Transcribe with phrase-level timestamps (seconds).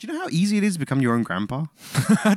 [0.00, 1.66] Do you know how easy it is to become your own grandpa?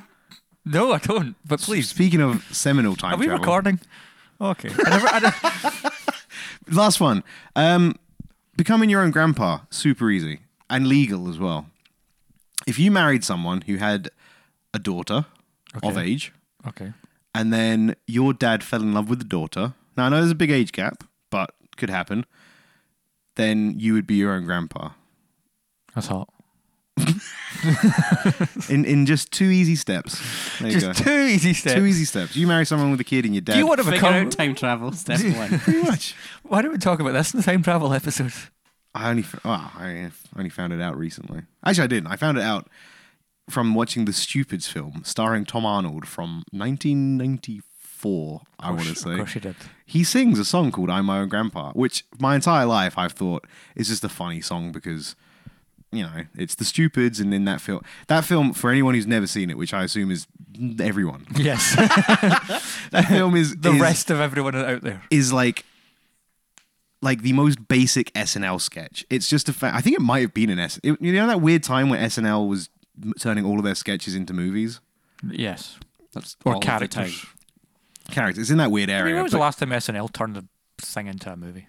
[0.65, 1.35] No, I don't.
[1.45, 3.79] But please, Speaking of seminal time are we travel, recording?
[4.39, 4.69] Okay.
[4.85, 5.93] I never, I don't-
[6.73, 7.21] last one.
[7.57, 7.95] Um,
[8.55, 10.39] becoming your own grandpa, super easy
[10.69, 11.65] and legal as well.
[12.65, 14.09] If you married someone who had
[14.73, 15.25] a daughter
[15.73, 16.01] of Okay.
[16.01, 16.31] age,
[16.65, 16.93] okay.
[17.35, 19.73] and then your dad fell in love with the daughter.
[19.97, 22.25] Now I know there's a big age gap, but could happen.
[23.35, 24.91] Then you would be your own grandpa
[25.93, 26.29] That's hot.
[28.69, 30.19] in in just two easy steps.
[30.59, 31.11] There you Just go.
[31.11, 31.75] two easy steps.
[31.75, 32.35] Two easy steps.
[32.35, 33.53] You marry someone with a kid, and your dad.
[33.53, 34.13] Do you want to Figure become?
[34.27, 34.91] out time travel.
[34.91, 35.59] Step one.
[35.59, 36.15] pretty much?
[36.43, 38.33] Why don't we talk about this in the time travel episode?
[38.95, 41.41] I only f- oh, I only found it out recently.
[41.65, 42.07] Actually, I didn't.
[42.07, 42.69] I found it out
[43.49, 48.41] from watching the Stupids film starring Tom Arnold from 1994.
[48.59, 49.55] I want to say Of say course you did.
[49.85, 53.45] he sings a song called "I'm My Own Grandpa," which my entire life I've thought
[53.75, 55.15] is just a funny song because
[55.93, 59.27] you know it's the Stupids, and in that film, that film for anyone who's never
[59.27, 60.27] seen it, which I assume is
[60.79, 61.75] everyone, Yes.
[62.91, 65.01] that film is the is, rest of everyone out there.
[65.09, 65.65] is like
[67.01, 69.05] like the most basic SNL sketch.
[69.09, 69.75] It's just a fact.
[69.75, 70.79] I think it might have been an S.
[70.83, 72.69] It, you know that weird time when SNL was
[73.03, 74.79] m- turning all of their sketches into movies.
[75.29, 75.77] Yes.
[76.13, 77.25] That's Or all of the characters.
[78.11, 79.05] Characters in that weird I area.
[79.05, 80.45] mean, when was the last time SNL turned the
[80.79, 81.67] thing into a movie?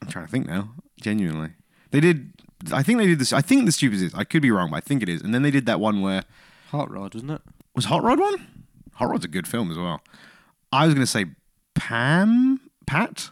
[0.00, 0.70] I'm trying to think now.
[1.00, 1.50] Genuinely,
[1.90, 2.32] they did.
[2.70, 3.32] I think they did this.
[3.32, 4.14] I think the stupid is.
[4.14, 5.22] I could be wrong, but I think it is.
[5.22, 6.24] And then they did that one where
[6.70, 7.42] Hot Rod, wasn't it?
[7.74, 8.46] was Hot Rod one.
[8.94, 10.00] Hot Rod's a good film as well.
[10.72, 11.26] I was going to say
[11.74, 13.30] Pam Pat,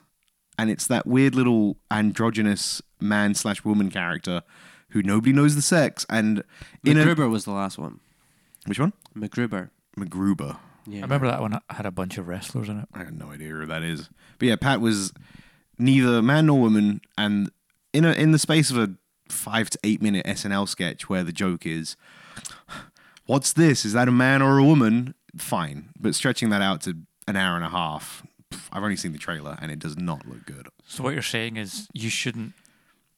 [0.58, 4.42] and it's that weird little androgynous man slash woman character
[4.91, 6.05] who nobody knows the sex.
[6.11, 6.42] And
[6.84, 8.01] in a MacGruber was the last one.
[8.67, 8.92] which one?
[9.17, 9.70] MacGruber.
[9.97, 10.58] MacGruber.
[10.86, 11.01] Yeah.
[11.01, 12.89] I remember that one had a bunch of wrestlers in it.
[12.95, 14.08] I have no idea who that is.
[14.39, 15.12] But yeah, Pat was
[15.78, 17.51] neither man nor woman, and
[17.92, 18.91] in a in the space of a
[19.31, 21.97] five to eight minute SNL sketch where the joke is,
[23.27, 23.84] "What's this?
[23.84, 26.97] Is that a man or a woman?" Fine, but stretching that out to
[27.28, 30.27] an hour and a half, pff, I've only seen the trailer and it does not
[30.27, 30.68] look good.
[30.85, 32.55] So what you're saying is you shouldn't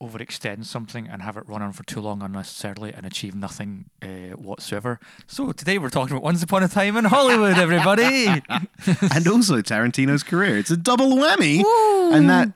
[0.03, 4.34] overextend something and have it run on for too long unnecessarily and achieve nothing uh,
[4.37, 4.99] whatsoever.
[5.29, 8.27] So today we're talking about Once Upon a Time in Hollywood, everybody.
[8.56, 10.59] and also Tarantino's career.
[10.59, 11.62] It's a double whammy,
[12.12, 12.53] and that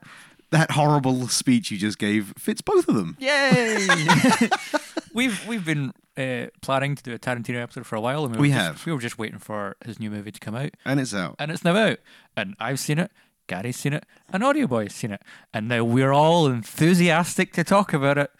[0.51, 3.17] that horrible speech you just gave fits both of them.
[3.19, 3.87] Yay!
[5.15, 8.41] we've we've been uh, planning to do a Tarantino episode for a while, and we,
[8.43, 8.87] We were just- have.
[8.87, 11.37] we were just waiting for his new movie to come out, And it's out.
[11.39, 11.99] and it's now out.
[12.37, 13.11] And I've seen it,
[13.49, 17.93] Gary's seen it, and Audio Boy's seen it, and now we're all enthusiastic to talk
[17.93, 18.31] about it.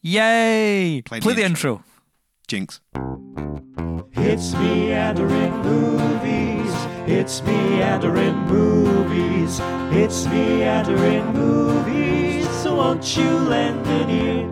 [0.00, 1.02] Yay!
[1.04, 1.82] Play the intro.
[2.52, 2.80] Intro.
[2.80, 2.80] Jinx.
[4.12, 6.72] It's meandering movies.
[7.06, 9.60] It's meandering movies.
[9.92, 12.48] It's meandering movies.
[12.62, 14.46] So won't you lend an ear?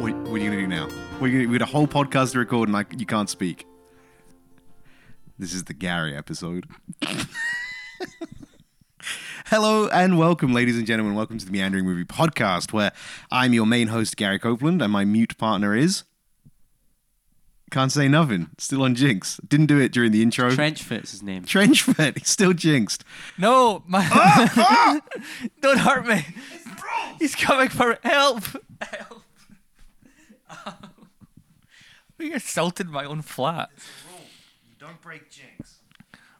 [0.00, 0.88] What, what are you gonna do now?
[1.20, 3.66] We're gonna, we got a whole podcast to record, and like you can't speak.
[5.38, 6.66] This is the Gary episode.
[9.48, 11.14] Hello and welcome, ladies and gentlemen.
[11.14, 12.92] Welcome to the Meandering Movie Podcast, where
[13.30, 16.04] I'm your main host, Gary Copeland, and my mute partner is.
[17.70, 18.48] Can't say nothing.
[18.56, 19.38] Still on Jinx.
[19.46, 20.50] Didn't do it during the intro.
[20.50, 21.44] Trench Fit's his name.
[21.44, 22.16] Trenchfoot.
[22.18, 23.04] He's still jinxed.
[23.36, 25.00] No, my ah, ah!
[25.60, 26.24] don't hurt me.
[27.18, 28.44] He's coming for help.
[28.80, 29.22] Help.
[32.16, 33.70] We assaulted my own flat.
[33.76, 35.80] It's a You don't break Jinx.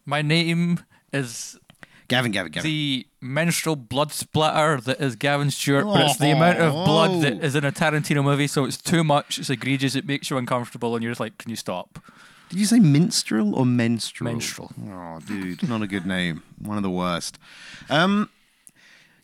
[0.05, 0.79] My name
[1.11, 1.59] is
[2.07, 2.69] Gavin, Gavin, Gavin.
[2.69, 7.43] the menstrual blood splatter that is Gavin Stewart, but it's the amount of blood that
[7.43, 10.95] is in a Tarantino movie, so it's too much, it's egregious, it makes you uncomfortable,
[10.95, 11.99] and you're just like, can you stop?
[12.49, 14.31] Did you say minstrel or menstrual?
[14.31, 14.71] Menstrual.
[14.87, 16.43] Oh, dude, not a good name.
[16.59, 17.39] One of the worst.
[17.89, 18.29] Um,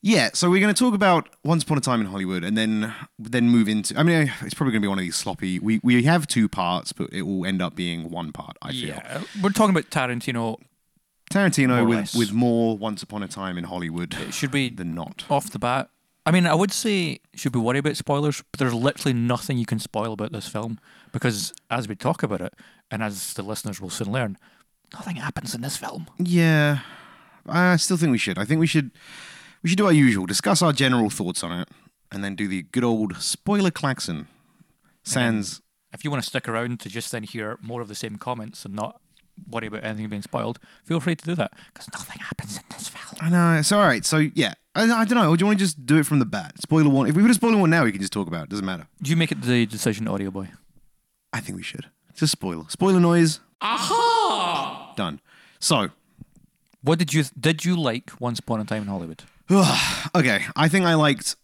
[0.02, 0.32] yeah.
[0.34, 3.48] So we're going to talk about Once Upon a Time in Hollywood, and then then
[3.50, 3.98] move into.
[3.98, 5.60] I mean, it's probably going to be one of these sloppy.
[5.60, 8.58] We we have two parts, but it will end up being one part.
[8.62, 8.90] I feel.
[8.90, 10.58] Yeah, we're talking about Tarantino.
[11.32, 15.26] Tarantino with with more Once Upon a Time in Hollywood Should we than not.
[15.30, 15.90] off the bat.
[16.26, 19.66] I mean, I would say should we worry about spoilers, but there's literally nothing you
[19.66, 20.80] can spoil about this film
[21.12, 22.54] because as we talk about it,
[22.92, 24.38] and as the listeners will soon learn,
[24.94, 26.08] nothing happens in this film.
[26.20, 26.80] Yeah,
[27.48, 28.38] I still think we should.
[28.38, 28.92] I think we should
[29.64, 31.70] we should do our usual, discuss our general thoughts on it,
[32.12, 34.28] and then do the good old spoiler klaxon.
[35.04, 35.62] Sans.
[35.94, 38.64] If you want to stick around to just then hear more of the same comments
[38.64, 39.02] and not
[39.50, 42.88] worry about anything being spoiled, feel free to do that because nothing happens in this
[42.88, 43.16] film.
[43.22, 44.04] I know it's all right.
[44.06, 45.30] So yeah, I, I don't know.
[45.30, 46.60] Or do you want to just do it from the bat?
[46.62, 47.08] Spoiler one.
[47.08, 48.50] If we put a spoiler one now, we can just talk about it.
[48.50, 48.88] Doesn't matter.
[49.02, 50.50] Do you make it the decision, audio boy.
[51.34, 51.86] I think we should.
[52.16, 52.66] Just spoiler.
[52.70, 53.40] Spoiler noise.
[53.62, 54.94] Aha!
[54.98, 55.20] Done.
[55.60, 55.90] So
[56.82, 59.24] What did you did you like Once Upon a Time in Hollywood?
[60.16, 61.36] okay, I think I liked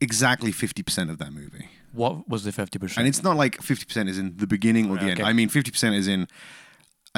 [0.00, 1.68] exactly fifty percent of that movie.
[1.92, 2.98] What was the fifty percent?
[2.98, 5.20] and it's not like fifty percent is in the beginning or the Right, end.
[5.20, 5.28] okay.
[5.28, 6.28] I mean, fifty percent is in,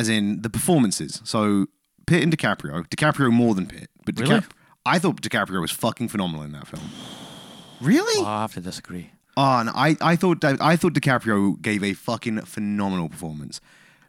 [0.00, 1.20] as in the performances.
[1.24, 1.66] So
[2.06, 4.40] Pitt and DiCaprio, DiCaprio more than Pitt, but Really?
[4.40, 4.50] DiCap-
[4.86, 6.90] I thought DiCaprio was fucking phenomenal in that film.
[7.80, 8.24] Really?
[8.24, 9.10] I have to disagree.
[9.36, 13.60] Oh, and I, I thought I thought DiCaprio gave a fucking phenomenal performance.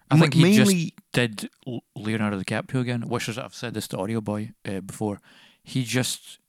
[0.10, 1.50] I think he mainly, just did
[1.96, 3.02] Leonardo DiCaprio again.
[3.08, 5.20] Which is I've said this to Audio Boy uh, before.
[5.64, 6.40] He just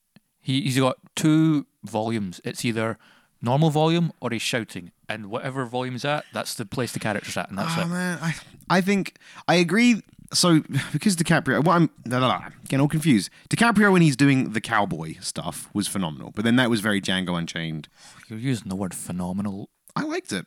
[0.40, 2.40] he he's got two volumes.
[2.44, 2.98] It's either
[3.42, 7.36] normal volume or he's shouting, and whatever volume is at, that's the place the character's
[7.36, 7.86] at, and that's Oh it.
[7.88, 8.34] man, I
[8.70, 9.18] I think
[9.48, 10.02] I agree.
[10.32, 10.60] So
[10.94, 13.28] because DiCaprio, well, I'm blah, blah, blah, getting all confused.
[13.50, 17.36] DiCaprio when he's doing the cowboy stuff was phenomenal, but then that was very Django
[17.36, 17.88] Unchained.
[18.28, 19.68] You're using the word phenomenal.
[19.94, 20.46] I liked it.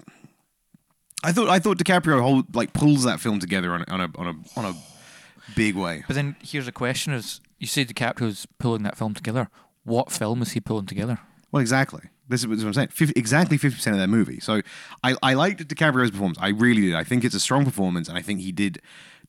[1.23, 4.09] I thought I thought DiCaprio hold, like pulls that film together on a, on a
[4.17, 4.73] on a on a
[5.55, 6.03] big way.
[6.07, 9.49] But then here's a question: Is you say DiCaprio's pulling that film together?
[9.83, 11.19] What film is he pulling together?
[11.51, 12.01] Well, exactly.
[12.27, 12.87] This is what I'm saying.
[12.89, 14.39] 50, exactly fifty percent of that movie.
[14.39, 14.61] So
[15.03, 16.37] I I liked DiCaprio's performance.
[16.41, 16.95] I really did.
[16.95, 18.81] I think it's a strong performance, and I think he did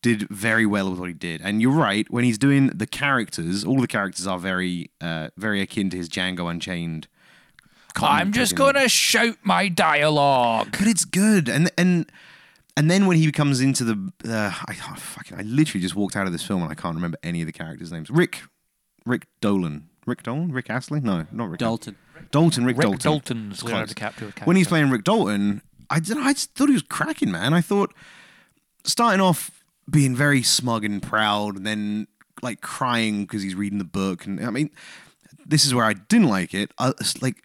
[0.02, 1.40] did very well with what he did.
[1.42, 3.64] And you're right when he's doing the characters.
[3.64, 7.08] All the characters are very uh very akin to his Django Unchained.
[7.96, 10.68] I'm just gonna shout my dialogue.
[10.78, 11.48] but it's good.
[11.48, 12.10] And and
[12.76, 16.14] and then when he comes into the, uh, I oh, fucking, I literally just walked
[16.14, 18.10] out of this film and I can't remember any of the characters' names.
[18.10, 18.42] Rick,
[19.06, 21.96] Rick Dolan, Rick Dolan, Rick Astley, no, not Rick Dalton.
[22.30, 23.10] Dalton, Rick, Rick Dalton.
[23.10, 23.62] Dalton's.
[23.62, 24.16] Leonardo DiCaprio.
[24.18, 24.44] Character.
[24.44, 27.54] When he's playing Rick Dalton, I don't I just thought he was cracking, man.
[27.54, 27.94] I thought
[28.84, 32.06] starting off being very smug and proud, and then
[32.42, 34.70] like crying because he's reading the book, and I mean,
[35.44, 36.72] this is where I didn't like it.
[36.78, 37.42] Uh, it's like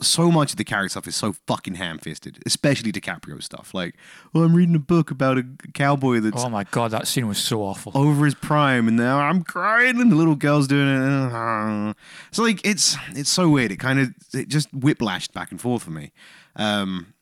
[0.00, 3.72] so much of the character stuff is so fucking ham-fisted, especially DiCaprio stuff.
[3.72, 3.94] Like,
[4.32, 7.38] well, I'm reading a book about a cowboy that's Oh my god, that scene was
[7.38, 7.92] so awful.
[7.94, 11.94] over his prime, and now I'm crying, and the little girl's doing it.
[12.32, 13.72] So like, it's it's so weird.
[13.72, 16.12] It kind of it just whiplashed back and forth for me.
[16.56, 17.14] Um,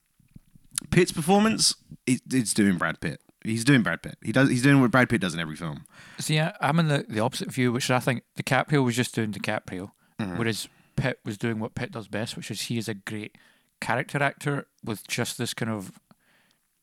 [0.90, 1.74] Pitt's performance,
[2.06, 3.20] it, it's doing Brad Pitt.
[3.44, 4.16] He's doing Brad Pitt.
[4.24, 4.48] He does.
[4.48, 5.84] He's doing what Brad Pitt does in every film.
[6.18, 9.32] See, I- I'm in the, the opposite view, which I think DiCaprio was just doing
[9.32, 9.90] DiCaprio,
[10.20, 10.36] Mm-hmm.
[10.38, 13.36] whereas Pitt was doing what Pitt does best, which is he is a great
[13.80, 15.92] character actor with just this kind of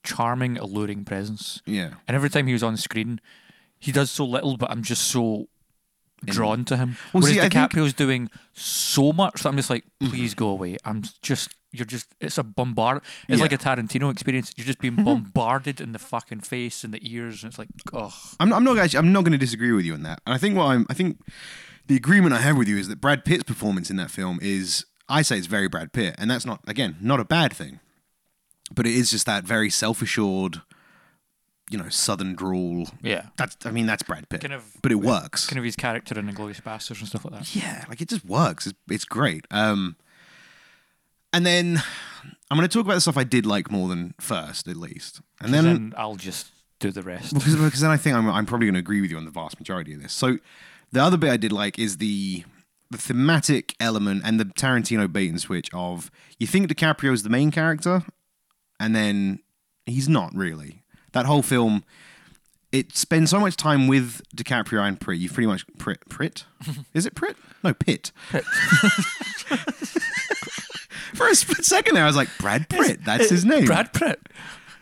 [0.03, 1.61] charming, alluring presence.
[1.65, 1.91] Yeah.
[2.07, 3.19] And every time he was on screen,
[3.79, 5.47] he does so little, but I'm just so
[6.25, 6.97] drawn to him.
[7.13, 7.89] Well, Whereas see, I think- Mm-hmm.
[7.97, 10.77] Doing so much that I'm just like, please go away.
[10.85, 13.01] I'm just, you're just, it's a bombard.
[13.27, 13.43] It's Yeah.
[13.43, 14.53] like a Tarantino experience.
[14.57, 18.13] You're just being bombarded in the fucking face and the ears, and it's like, oh,
[18.39, 18.99] I'm, I'm not actually.
[18.99, 20.21] I'm not going to disagree with you on that.
[20.25, 20.85] And I think what I'm.
[20.89, 21.19] I think
[21.91, 24.85] the agreement I have with you is that Brad Pitt's performance in that film is.
[25.09, 27.79] I say it's very Brad Pitt, and that's not again not a bad thing.
[28.73, 30.61] But it is just that very self-assured,
[31.69, 32.87] you know, southern drawl.
[33.01, 33.25] yeah.
[33.37, 33.57] That's.
[33.65, 34.39] I mean, that's Brad Pitt.
[34.41, 35.45] Kind of- but it works.
[35.47, 37.53] Kind of his character in Inglourious Basterds and stuff like that.
[37.55, 38.67] yeah, like it just works.
[38.67, 39.45] It's, it's great.
[39.51, 39.97] Um,
[41.33, 41.81] and then
[42.49, 45.21] I'm going to talk about the stuff I did like more than first, at least,
[45.41, 47.33] and then then I'll just do the rest.
[47.33, 49.31] because, because then I think I'm, I'm probably going to agree with you on the
[49.31, 50.13] vast majority of this.
[50.13, 50.37] So
[50.91, 52.43] the other bit I did like is the
[52.89, 57.49] the thematic element and the Tarantino bait and switch of you think DiCaprio's the main
[57.51, 58.03] character,
[58.79, 59.39] and then
[59.85, 60.83] he's not really.
[61.13, 61.83] That whole film,
[62.71, 65.19] it spends so much time with DiCaprio and Pritt.
[65.19, 65.99] You've pretty much Pritt.
[66.09, 66.43] Pritt?
[66.93, 67.35] Is it Pritt?
[67.63, 68.11] No, Pitt.
[68.29, 68.43] Pitt.
[71.13, 73.03] For a split second there, I was like, Brad Pitt.
[73.05, 73.65] That's his name.
[73.65, 74.19] Brad Pitt.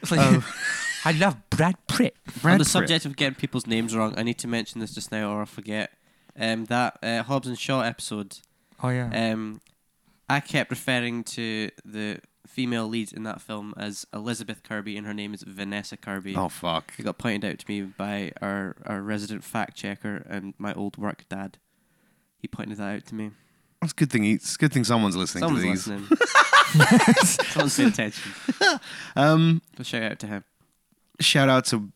[0.01, 0.45] It's like, oh.
[1.05, 2.15] I love Brad Pitt.
[2.41, 2.71] Brad On the Pitt.
[2.71, 5.45] subject of getting people's names wrong, I need to mention this just now or I
[5.45, 5.91] forget.
[6.39, 8.37] Um, that uh, Hobbs and Shaw episode,
[8.81, 9.09] Oh yeah.
[9.33, 9.61] um,
[10.29, 15.13] I kept referring to the female lead in that film as Elizabeth Kirby, and her
[15.13, 16.35] name is Vanessa Kirby.
[16.35, 16.93] Oh fuck.
[16.97, 20.97] It got pointed out to me by our, our resident fact checker and my old
[20.97, 21.57] work dad.
[22.37, 23.31] He pointed that out to me.
[23.81, 24.25] It's a good thing.
[24.25, 26.07] It's a good thing someone's listening Someone's to these.
[26.09, 26.17] listening.
[27.25, 28.31] Someone's paying attention.
[29.15, 30.43] Um, So shout out to him.
[31.19, 31.89] shout out to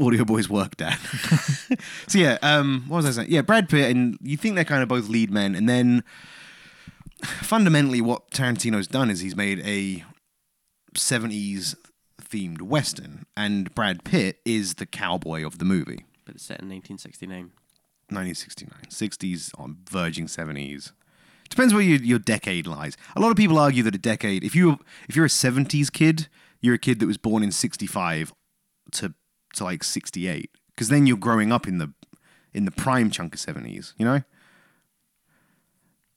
[0.00, 0.98] Audio Boy's work dad.
[2.08, 3.30] so yeah, um, what was I saying?
[3.30, 6.02] Yeah, Brad Pitt and you think they're kind of both lead men, and then
[7.22, 10.04] fundamentally what Tarantino's done is he's made a
[10.94, 11.76] '70s
[12.20, 16.04] themed western, and Brad Pitt is the cowboy of the movie.
[16.24, 17.52] But it's set in 1969.
[18.08, 20.92] 1969, 60s on verging 70s.
[21.48, 22.96] Depends where your, your decade lies.
[23.16, 26.28] A lot of people argue that a decade, if you if you're a 70s kid,
[26.60, 28.32] you're a kid that was born in 65
[28.92, 29.14] to
[29.54, 31.92] to like 68, because then you're growing up in the
[32.54, 33.94] in the prime chunk of 70s.
[33.98, 34.12] You know?
[34.14, 34.24] I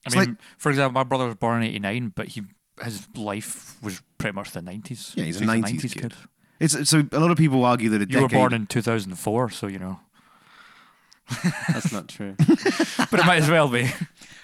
[0.06, 2.44] it's mean, like- for example, my brother was born in '89, but he
[2.84, 5.16] his life was pretty much the '90s.
[5.16, 6.14] Yeah, he's a So 90s kid.
[6.60, 9.68] It's so a lot of people argue that a You were born in 2004, so
[9.68, 10.00] you know,
[11.70, 12.36] That's not true.
[12.38, 13.90] but it might as well be.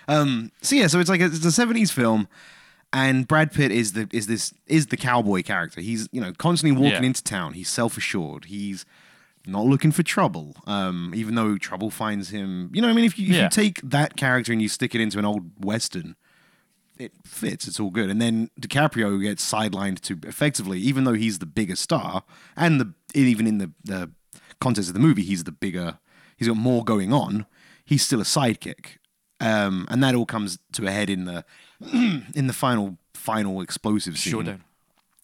[0.07, 2.27] Um, so yeah, so it's like a, it's a seventies film,
[2.93, 5.81] and Brad Pitt is the is this is the cowboy character.
[5.81, 7.07] He's you know constantly walking Yeah.
[7.07, 7.53] into town.
[7.53, 8.45] He's self assured.
[8.45, 8.85] He's
[9.47, 10.55] not looking for trouble.
[10.67, 12.69] Um, even though trouble finds him.
[12.73, 13.43] You know, I mean, if you, if Yeah.
[13.45, 16.15] you take that character and you stick it into an old western,
[16.99, 17.67] it fits.
[17.67, 18.11] It's all good.
[18.11, 22.23] And then DiCaprio gets sidelined to effectively, even though he's the bigger star,
[22.55, 24.11] and the even in the the
[24.59, 25.97] context of the movie, he's the bigger.
[26.37, 27.45] He's got more going on.
[27.83, 28.97] He's still a sidekick,
[29.39, 31.43] um, and that all comes to a head in the
[32.35, 34.63] in the final final explosive scene Showdown.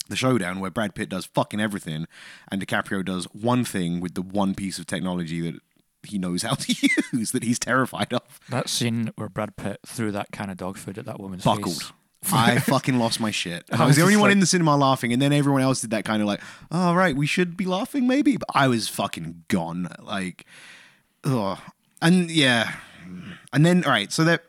[0.09, 2.07] the showdown where Brad Pitt does fucking everything
[2.51, 5.59] and DiCaprio does one thing with the one piece of technology that
[6.03, 6.75] he knows how to
[7.13, 8.39] use that he's terrified of.
[8.49, 11.81] That scene where Brad Pitt threw that can of dog food at that woman's Buckled.
[11.81, 11.91] face.
[12.31, 13.63] I fucking lost my shit.
[13.71, 15.91] I was the only one like- in the cinema laughing, and then everyone else did
[15.91, 19.43] that kind of like, "Oh right, we should be laughing, maybe." But I was fucking
[19.49, 20.45] gone, like,
[21.23, 21.59] ugh.
[22.01, 22.73] And yeah,
[23.53, 24.11] and then all right.
[24.11, 24.43] So that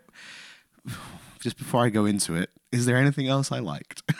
[1.40, 4.02] just before I go into it, is there anything else I liked?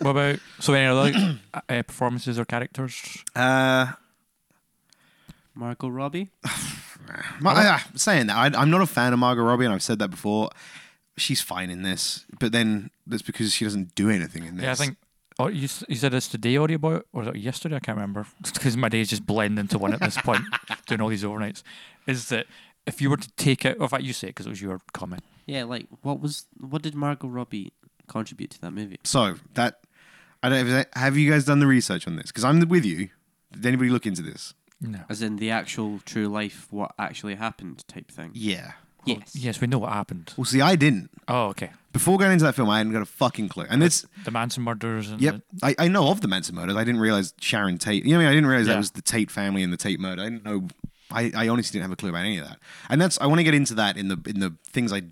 [0.00, 3.24] What about so any other uh, performances or characters?
[3.34, 3.92] Uh,
[5.54, 6.28] Margot Robbie.
[7.40, 9.98] Ma- ah, saying that, I, I'm not a fan of Margot Robbie, and I've said
[10.00, 10.50] that before.
[11.16, 14.64] She's fine in this, but then that's because she doesn't do anything in this.
[14.64, 14.96] Yeah, I think.
[15.40, 17.76] Oh, you, s- you said this today, audio boy, or was it yesterday?
[17.76, 20.42] I can't remember because my days just blend into one at this point,
[20.86, 21.62] doing all these overnights.
[22.06, 22.46] Is that
[22.86, 24.62] if you were to take out, or in fact, you say it because it was
[24.62, 25.24] your comment.
[25.48, 27.72] Yeah, like what was what did Margot Robbie
[28.06, 29.00] contribute to that movie?
[29.02, 29.34] so.
[29.54, 29.80] That
[30.42, 32.26] I don't have you guys done the research on this?
[32.26, 33.08] Because I'm with you.
[33.52, 34.54] Did anybody look into this?
[34.80, 35.00] No.
[35.08, 38.30] As in the actual true life, what actually happened type thing.
[38.34, 38.72] Yeah.
[39.04, 39.34] Yes.
[39.34, 40.34] Yes, we know what happened.
[40.36, 41.10] Well, see, I didn't.
[41.26, 41.70] Oh, okay.
[41.92, 43.64] Before going into that film, I hadn't got a fucking clue.
[43.68, 45.10] And it's The Manson murders.
[45.10, 45.40] And yep.
[45.62, 46.76] I, I know of the Manson murders.
[46.76, 48.04] I didn't realize Sharon Tate.
[48.04, 48.30] You know, what I, mean?
[48.30, 50.22] I didn't realize that was the Tate family and the Tate murder.
[50.22, 50.68] I didn't know.
[51.10, 52.58] I, I honestly didn't have a clue about any of that.
[52.90, 55.02] And that's I want to get into that in the in the things I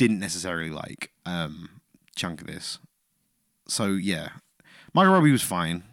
[0.00, 1.68] didn't necessarily like um,
[2.16, 2.78] chunk of this.
[3.68, 4.30] So yeah,
[4.94, 5.84] Margot Robbie was fine.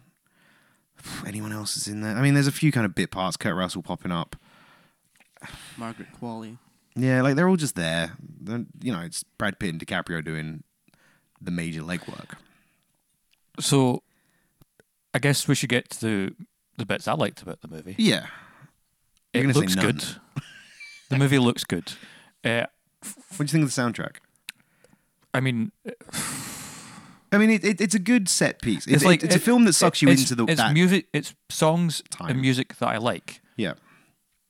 [1.26, 2.16] Anyone else is in there?
[2.16, 3.36] I mean, there's a few kind of bit parts.
[3.36, 4.34] Kurt Russell popping up.
[5.76, 6.56] Margaret Qualley.
[6.96, 8.12] Yeah, like they're all just there.
[8.40, 10.64] They're, you know, it's Brad Pitt and DiCaprio doing
[11.38, 12.30] the major legwork.
[13.60, 14.02] So,
[15.12, 16.34] I guess we should get to the,
[16.78, 17.94] the bits I liked about the movie.
[17.98, 18.26] Yeah,
[19.34, 20.02] You're it looks good.
[21.10, 21.92] the movie looks good.
[22.44, 22.66] Uh,
[23.02, 24.16] what do you think of the soundtrack?
[25.34, 25.72] I mean,
[27.32, 28.86] I mean, it, it, it's a good set piece.
[28.86, 30.72] It's, it's like it's a film that sucks you into the it's that.
[30.72, 31.06] music.
[31.12, 32.30] It's songs time.
[32.30, 33.74] and music that I like, yeah,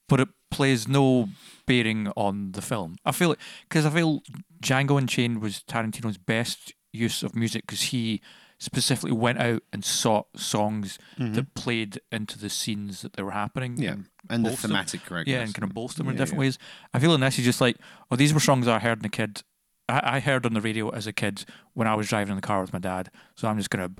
[0.09, 1.29] but it plays no
[1.67, 2.97] bearing on the film.
[3.05, 3.39] I feel it
[3.69, 4.23] because I feel
[4.63, 8.21] Django Unchained was Tarantino's best use of music because he
[8.59, 13.75] specifically went out and sought songs that played into the scenes that they were happening.
[13.75, 13.83] Mm-hmm.
[13.83, 15.33] yeah, and and the thematic correctness.
[15.33, 16.47] Yeah, and kind of bolster them in different yeah.
[16.47, 16.59] ways.
[16.93, 17.77] I feel in this, he's just like,
[18.11, 19.43] oh, these were songs I heard in a kid.
[19.89, 22.43] I, I heard on the radio as a kid when I was driving in the
[22.43, 23.11] car with my dad.
[23.37, 23.91] So I'm just gonna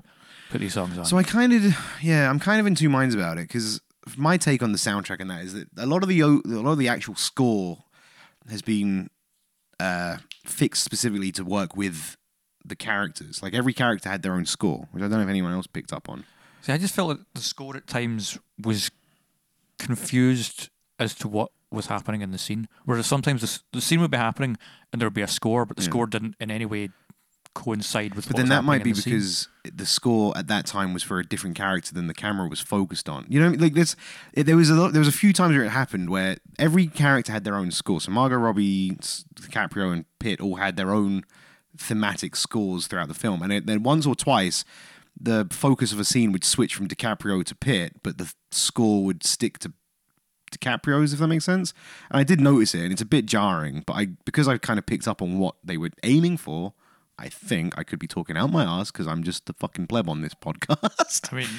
[0.49, 1.05] put these songs on.
[1.05, 3.81] So I kind of, yeah, I'm kind of in two minds about it because
[4.17, 6.71] my take on the soundtrack and that is that a lot of the a lot
[6.71, 7.83] of the actual score
[8.49, 9.09] has been
[9.79, 12.17] uh, fixed specifically to work with
[12.69, 13.43] the characters.
[13.43, 15.91] Like every character had their own score, which I don't know if anyone else picked
[15.93, 16.25] up on.
[16.61, 18.91] See, I just felt that the score at times was
[19.77, 22.67] confused as to what was happening in the scene.
[22.85, 24.57] Whereas sometimes the, the scene would be happening
[24.91, 26.89] and there would be a score, but the score didn't in any way
[27.53, 28.27] coincide with.
[28.27, 29.13] But then that might be the scene.
[29.13, 32.59] because the score at that time was for a different character than the camera was
[32.59, 33.25] focused on.
[33.29, 33.95] You know, like this,
[34.33, 36.87] it, there was a lot, there was a few times where it happened where every
[36.87, 38.01] character had their own score.
[38.01, 41.23] So Margot Robbie, DiCaprio, and Pitt all had their own
[41.79, 44.63] thematic scores throughout the film, and then once or twice.
[45.21, 49.25] The focus of a scene would switch from DiCaprio to Pitt, but the score would
[49.25, 49.73] stick to
[50.49, 51.73] DiCaprio's, if that makes sense.
[52.09, 53.83] And I did notice it, and it's a bit jarring.
[53.85, 56.73] But I, because I kind of picked up on what they were aiming for,
[57.17, 60.07] I think I could be talking out my ass because I'm just the fucking pleb
[60.07, 61.33] on this podcast.
[61.33, 61.49] I mean,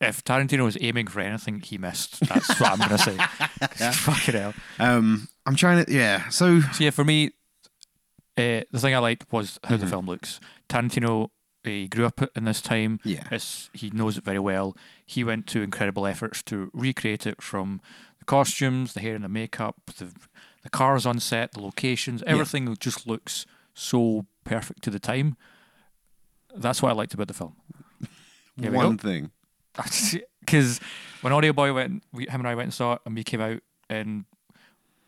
[0.00, 2.20] if Tarantino was aiming for anything, he missed.
[2.28, 3.16] That's what I'm gonna say.
[3.92, 4.54] Fucking hell.
[4.78, 6.28] Um, I'm trying to, yeah.
[6.28, 7.30] So So yeah, for me,
[8.38, 9.84] uh, the thing I liked was how Mm-hmm.
[9.84, 10.40] the film looks.
[10.68, 11.28] Tarantino, uh,
[11.64, 12.98] he grew up in this time.
[13.04, 13.24] Yeah.
[13.30, 14.76] It's, he knows it very well.
[15.04, 17.80] He went to incredible efforts to recreate it from
[18.18, 20.12] the costumes, the hair and the makeup, the
[20.62, 25.36] the cars on set, the locations, everything just looks so perfect to the time.
[26.54, 27.56] That's what I liked about the film.
[28.60, 29.32] Here one thing,
[30.40, 30.78] because
[31.20, 33.40] when Audio Boy went, we, him and I went and saw it, and we came
[33.40, 33.60] out
[33.90, 34.24] and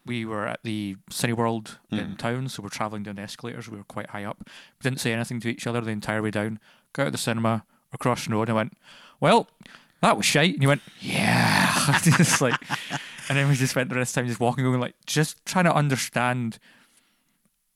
[0.06, 2.18] we were at the Cineworld in mm.
[2.18, 3.68] town, so we're traveling down the escalators.
[3.68, 4.38] We were quite high up.
[4.44, 6.58] We didn't say anything to each other the entire way down.
[6.92, 8.76] Got out of the cinema, across the road, and I went,
[9.20, 9.48] "Well,
[10.02, 12.60] that was shite." And he went, "Yeah," just like,
[13.28, 15.44] and then we just spent the rest of the time just walking, going like, just
[15.46, 16.58] trying to understand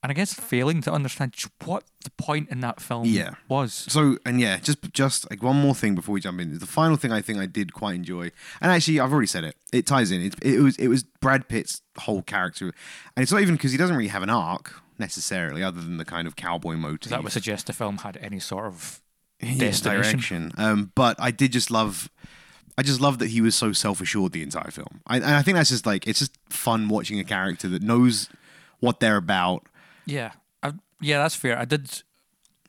[0.02, 3.34] and I guess failing to understand what the point in that film Yeah.
[3.48, 3.72] was.
[3.72, 6.58] So and yeah, just just like one more thing before we jump in.
[6.58, 9.56] The final thing I think I did quite enjoy, and actually I've already said it.
[9.72, 10.22] It ties in.
[10.22, 12.66] It, it was it was Brad Pitt's whole character,
[13.16, 16.04] and it's not even because he doesn't really have an arc necessarily, other than the
[16.04, 17.10] kind of cowboy motive.
[17.10, 19.00] That would suggest the film had any sort of
[19.40, 19.82] destination.
[20.02, 20.52] direction.
[20.58, 22.10] Um, but I did just love.
[22.76, 25.00] I just love that he was so self assured the entire film.
[25.06, 28.28] I, and I think that's just like it's just fun watching a character that knows
[28.80, 29.66] what they're about.
[30.08, 31.58] Yeah, I, yeah, that's fair.
[31.58, 32.02] I did,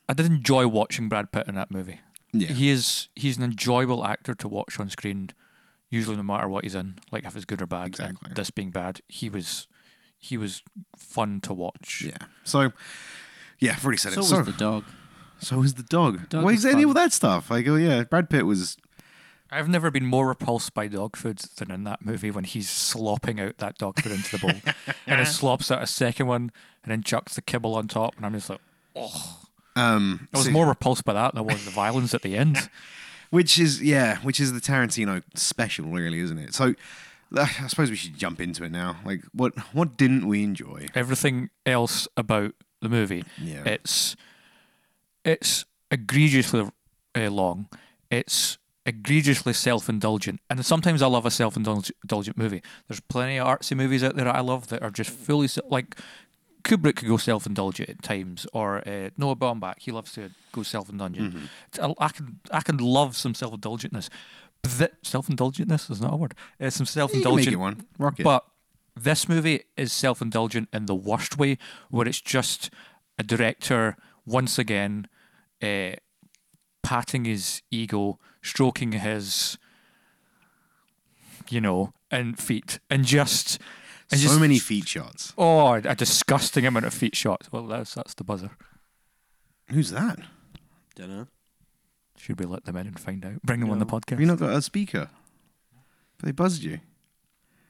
[0.08, 2.00] I did enjoy watching Brad Pitt in that movie.
[2.32, 2.48] Yeah.
[2.48, 5.30] He is he's an enjoyable actor to watch on screen,
[5.88, 7.88] usually no matter what he's in, like if it's good or bad.
[7.88, 8.28] Exactly.
[8.28, 9.66] And this being bad, he was
[10.18, 10.62] he was
[10.96, 12.04] fun to watch.
[12.06, 12.26] Yeah.
[12.44, 12.72] So,
[13.58, 14.20] yeah, I've already said So it.
[14.20, 14.84] was So, the dog.
[15.38, 16.28] so was the dog.
[16.28, 17.50] Dog Why was is any of that stuff?
[17.50, 18.76] Like, oh yeah, Brad Pitt was.
[19.52, 23.40] I've never been more repulsed by dog food than in that movie when he's slopping
[23.40, 24.74] out that dog food into the bowl,
[25.06, 26.52] and he slops out a second one
[26.84, 28.60] and then chucks the kibble on top, and I'm just like,
[29.76, 32.36] Um, I was so- more repulsed by that than I was the violence at the
[32.36, 32.68] end.
[33.30, 36.54] which is yeah, which is the Tarantino special, really, isn't it?
[36.54, 36.74] So,
[37.36, 38.96] uh, I suppose we should jump into it now.
[39.04, 40.86] Like, what what didn't we enjoy?
[40.94, 43.24] everything else about the movie.
[43.40, 43.62] Yeah.
[43.64, 44.16] It's
[45.24, 46.68] it's egregiously
[47.14, 47.68] uh, long.
[48.10, 52.62] It's egregiously self-indulgent, and sometimes I love a self-indulgent movie.
[52.88, 55.96] There's plenty of artsy movies out there I love that are just fully se- like
[56.62, 59.76] Kubrick could go self-indulgent at times, or uh, Noah Baumbach.
[59.78, 61.34] He loves to go self-indulgent.
[61.34, 61.84] Mm-hmm.
[61.84, 64.08] I, I can I can love some self-indulgentness.
[64.62, 66.34] But that self-indulgentness is not a word.
[66.58, 67.86] It's some You can make self-indulgent it one.
[67.98, 68.24] Rock it.
[68.24, 68.44] but
[68.94, 71.58] this movie is self indulgent in the worst way,
[71.90, 72.70] where it's just
[73.18, 73.96] a director
[74.26, 75.06] once again
[75.62, 75.92] uh,
[76.90, 79.56] patting his ego, stroking his,
[81.48, 83.60] you know, and feet, and just.
[84.10, 85.32] And so just, many feet shots.
[85.38, 87.52] Oh, a disgusting amount of feet shots.
[87.52, 88.50] Well, that's that's the buzzer.
[89.68, 90.18] Who's that?
[90.96, 91.26] Don't know.
[92.16, 93.40] Should we let them in and find out?
[93.42, 94.10] Bring them on the podcast.
[94.10, 95.10] Have you not got a speaker?
[96.24, 96.80] They buzzed you.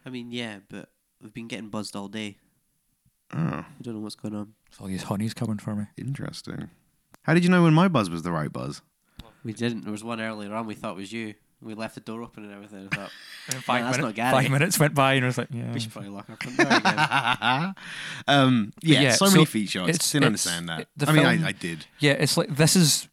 [0.06, 0.88] I mean, yeah, but
[1.22, 2.38] we've been getting buzzed all day.
[3.34, 4.54] Oh, We don't know what's going on.
[4.80, 5.84] all these honeys coming for me.
[5.98, 6.70] interesting.
[7.24, 8.80] How did you know when my buzz was the right buzz?
[9.44, 9.82] We didn't.
[9.82, 11.34] There was one earlier on we thought it was you.
[11.62, 12.88] We left the door open and everything.
[12.90, 13.10] I thought
[13.52, 14.42] And five five, that's minutes, not Gary.
[14.42, 15.72] five minutes went by, and I was like, yeah.
[15.72, 17.74] we should probably lock our front door again.
[18.28, 19.88] um, yeah, yeah, so, so many feet shots.
[19.90, 20.80] it's- Didn't it's- understand that.
[20.80, 21.86] it- I mean, film- I, I did.
[21.98, 23.08] Yeah, it's like this is.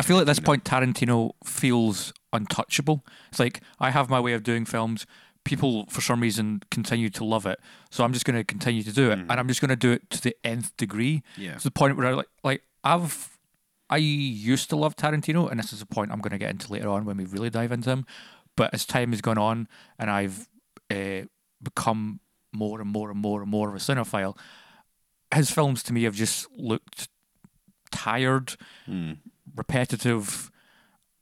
[0.00, 3.04] I feel at this point Tarantino feels untouchable.
[3.28, 5.06] It's like I have my way of doing films.
[5.44, 7.58] People, for some reason, continue to love it,
[7.90, 9.90] so I'm just going to continue to do it, and I'm just going to do
[9.90, 11.22] it to the nth degree.
[11.36, 11.56] Yeah.
[11.56, 13.31] to the point where I like, like I've,
[13.92, 16.72] I used to love Tarantino, and this is a point I'm going to get into
[16.72, 18.06] later on when we really dive into him.
[18.56, 20.48] But as time has gone on, and I've
[20.90, 21.22] uh,
[21.62, 22.20] become
[22.52, 24.36] more and more and more and more of a cinephile,
[25.34, 27.08] his films to me have just looked
[27.90, 29.12] tired, Hmm.
[29.54, 30.50] repetitive,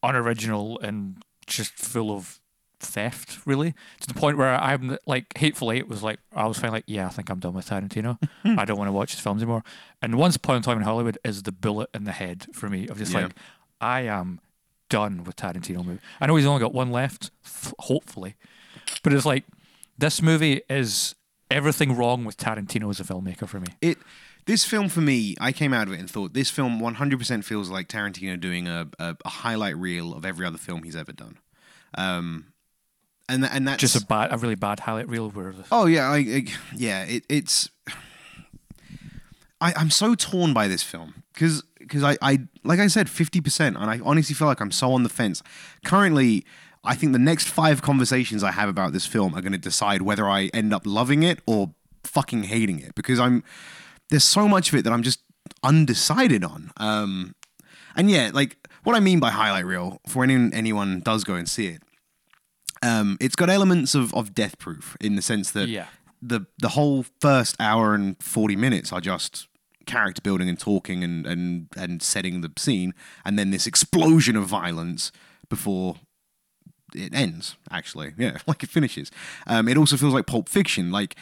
[0.02, 2.39] unoriginal, and just full of
[2.80, 3.38] theft.
[3.46, 6.84] Really, to the point where I'm like, hatefully, it was like I was finally like,
[6.86, 8.18] yeah, I think I'm done with Tarantino.
[8.44, 9.62] I don't want to watch his films anymore.
[10.02, 12.88] And Once Upon a Time in Hollywood is the bullet in the head for me
[12.88, 13.22] of just Yeah.
[13.24, 13.32] like,
[13.80, 14.40] I am
[14.88, 16.00] done with Tarantino movie.
[16.20, 18.34] I know he's only got one left, f- hopefully,
[19.02, 19.44] but it's like
[19.96, 21.14] this movie is
[21.50, 23.68] everything wrong with Tarantino as a filmmaker for me.
[23.80, 23.98] It
[24.46, 27.68] this film for me, I came out of it and thought this film 100% feels
[27.68, 31.38] like Tarantino doing a, a, a highlight reel of every other film he's ever done.
[31.96, 32.46] Um,
[33.30, 36.16] and and that's Just a bad, a really bad highlight reel where Oh yeah, I,
[36.16, 37.70] I yeah, it, it's.
[39.62, 43.40] I, I'm so torn by this film because because I, I like I said fifty
[43.40, 45.42] percent, and I honestly feel like I'm so on the fence.
[45.84, 46.44] Currently,
[46.84, 50.02] I think the next five conversations I have about this film are going to decide
[50.02, 53.44] whether I end up loving it or fucking hating it because I'm
[54.08, 55.20] there's so much of it that I'm just
[55.62, 56.70] undecided on.
[56.78, 57.34] Um,
[57.96, 61.48] and yeah, like what I mean by highlight reel for when anyone does go and
[61.48, 61.82] see it,
[62.82, 65.86] um, it's got elements of, of death proof in the sense that Yeah.
[66.22, 69.46] the the whole first hour and 40 minutes are just
[69.86, 74.46] character building and talking and, and, and setting the scene and then this explosion of
[74.46, 75.10] violence
[75.48, 75.96] before
[76.94, 78.12] it ends actually.
[78.18, 79.10] Yeah like it finishes.
[79.46, 81.16] Um, it also feels like pulp fiction like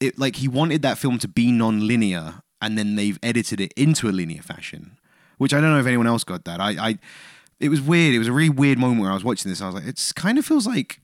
[0.00, 4.08] it like he wanted that film to be non-linear and then they've edited it into
[4.08, 4.98] a linear fashion
[5.38, 6.60] which i don't know if anyone else got that.
[6.60, 6.98] I, I
[7.60, 9.66] it was weird it was a really weird moment where i was watching this i
[9.66, 11.00] was like it kind of feels like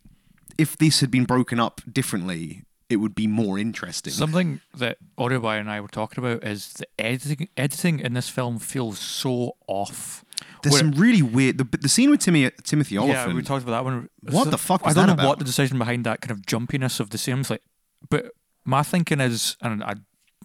[0.59, 5.59] if this had been broken up differently it would be more interesting Something that Audioboy
[5.59, 7.49] and I were talking about is the editing.
[7.57, 10.23] Editing in this film feels so off.
[10.62, 13.31] there's Where- some really weird the, the scene with Timmy, timothy Olyphant.
[13.31, 14.11] yeah, we talked about that one.
[14.21, 15.27] What the fuck I don't know about?
[15.27, 17.62] what the decision behind that kind of jumpiness of the scenes like,
[18.11, 18.33] but
[18.67, 19.95] my thinking is, and I,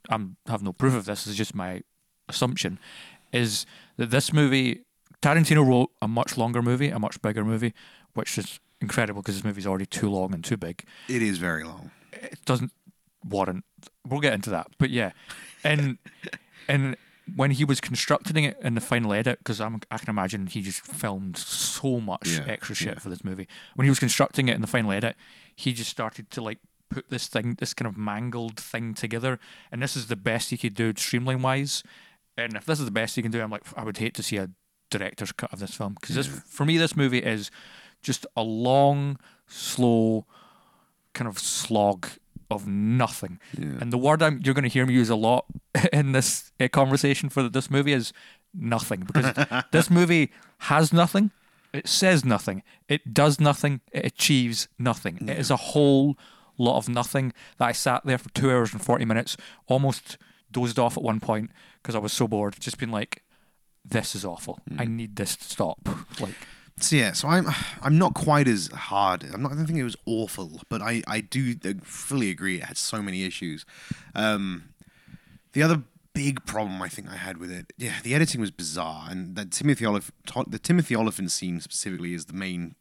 [0.10, 1.28] I'm have no proof of this.
[1.28, 1.82] It's just my
[2.30, 2.80] assumption.
[3.34, 3.66] Is
[3.98, 4.86] that this movie
[5.22, 7.74] Tarantino wrote a much longer movie, a much bigger movie,
[8.14, 10.84] which is incredible because this movie's already too long and too big.
[11.08, 11.92] It is very long.
[12.14, 12.72] It doesn't
[13.28, 13.66] warrant.
[14.08, 15.12] We'll get into that, but yeah,
[15.64, 15.98] and
[16.68, 16.96] and
[17.36, 20.62] when he was constructing it in the final edit, because I'm I can imagine he
[20.62, 23.00] just filmed so much Yeah, extra shit yeah.
[23.00, 23.48] for this movie.
[23.76, 25.16] When he was constructing it in the final edit,
[25.56, 29.38] he just started to like put this thing, this kind of mangled thing together,
[29.72, 31.84] and this is the best he could do streamline wise.
[32.38, 34.24] And if this is the best he can do, I'm like, I would hate to
[34.24, 34.50] see a
[34.90, 37.52] director's cut of this film because this, for me, this movie is
[38.02, 40.26] just a long, slow,
[41.14, 42.08] kind of slog
[42.50, 43.40] of nothing.
[43.58, 43.78] Yeah.
[43.80, 45.46] And the word I'm, you're going to hear me use a lot
[45.94, 48.14] in this uh, conversation for this movie is
[48.54, 51.32] nothing because this movie has nothing.
[51.72, 52.64] It says nothing.
[52.88, 53.82] It does nothing.
[53.92, 55.28] It achieves nothing.
[55.30, 56.18] It is a whole
[56.58, 60.18] lot of nothing that I sat there for two hours and 40 minutes, almost
[60.52, 63.24] dozed off at one point because I was so bored, just being like,
[63.90, 64.60] this is awful.
[64.78, 65.80] I need this to stop.
[66.20, 66.36] Like,
[66.80, 67.48] So yeah, so I'm
[67.82, 69.26] I'm not quite as hard.
[69.34, 69.52] I'm not.
[69.52, 72.58] I don't think it was awful, but I I do fully agree.
[72.58, 73.66] It had so many issues.
[74.16, 74.70] Um,
[75.54, 79.08] the other big problem I think I had with it, yeah, the editing was bizarre,
[79.10, 82.76] and that Timothy Olyphant, the Timothy Olyphant scene specifically is the main.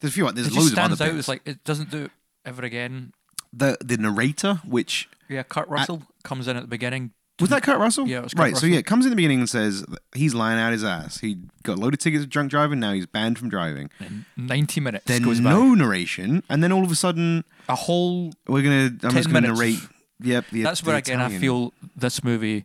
[0.00, 0.30] There's a few.
[0.32, 1.06] There's it loads of other stands out.
[1.08, 1.18] bits.
[1.18, 2.10] It's like, it doesn't do it
[2.44, 3.12] ever again.
[3.52, 7.12] the the narrator, which Yeah, Kurt Russell comes in at the beginning.
[7.40, 8.06] Was that Kurt Russell?
[8.06, 8.56] Yeah, it was Kurt right.
[8.56, 11.18] So yeah, it comes in the beginning and says he's lying out his ass.
[11.20, 12.78] He got loaded tickets of drunk driving.
[12.78, 13.90] Now he's banned from driving.
[13.98, 15.50] and 90 minutes Then goes by.
[15.50, 18.32] no narration, and then all of a sudden A whole.
[18.46, 18.84] we're gonna.
[18.86, 19.58] I'm 10 just gonna minutes.
[19.60, 19.78] narrate.
[20.20, 20.44] Yep.
[20.52, 22.64] The, That's the where again I feel this movie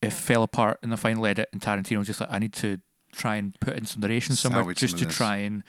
[0.00, 2.78] it fell apart in the final edit, and Tarantino was just like, I need to
[3.12, 5.16] try and put in some narration somewhere Salvage just some to this.
[5.16, 5.62] try and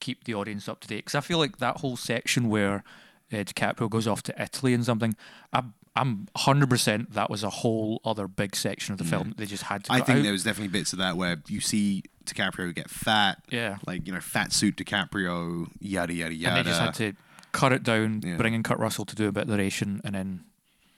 [0.00, 0.96] keep the audience up to date.
[0.98, 2.84] Because I feel like that whole section where
[3.32, 5.16] uh, DiCaprio goes off to Italy and something,
[5.52, 9.46] I'm I'm hundred percent that was a whole other big section of the film they
[9.46, 9.92] just had to.
[9.92, 10.22] I think out.
[10.22, 13.78] there was definitely bits of that where you see DiCaprio get fat, yeah.
[13.86, 16.56] like you know, fat suit DiCaprio, yada yada yada.
[16.56, 17.12] And they just had to
[17.52, 18.36] cut it down, Yeah.
[18.36, 20.44] bring in Kurt Russell to do a bit of the narration, and then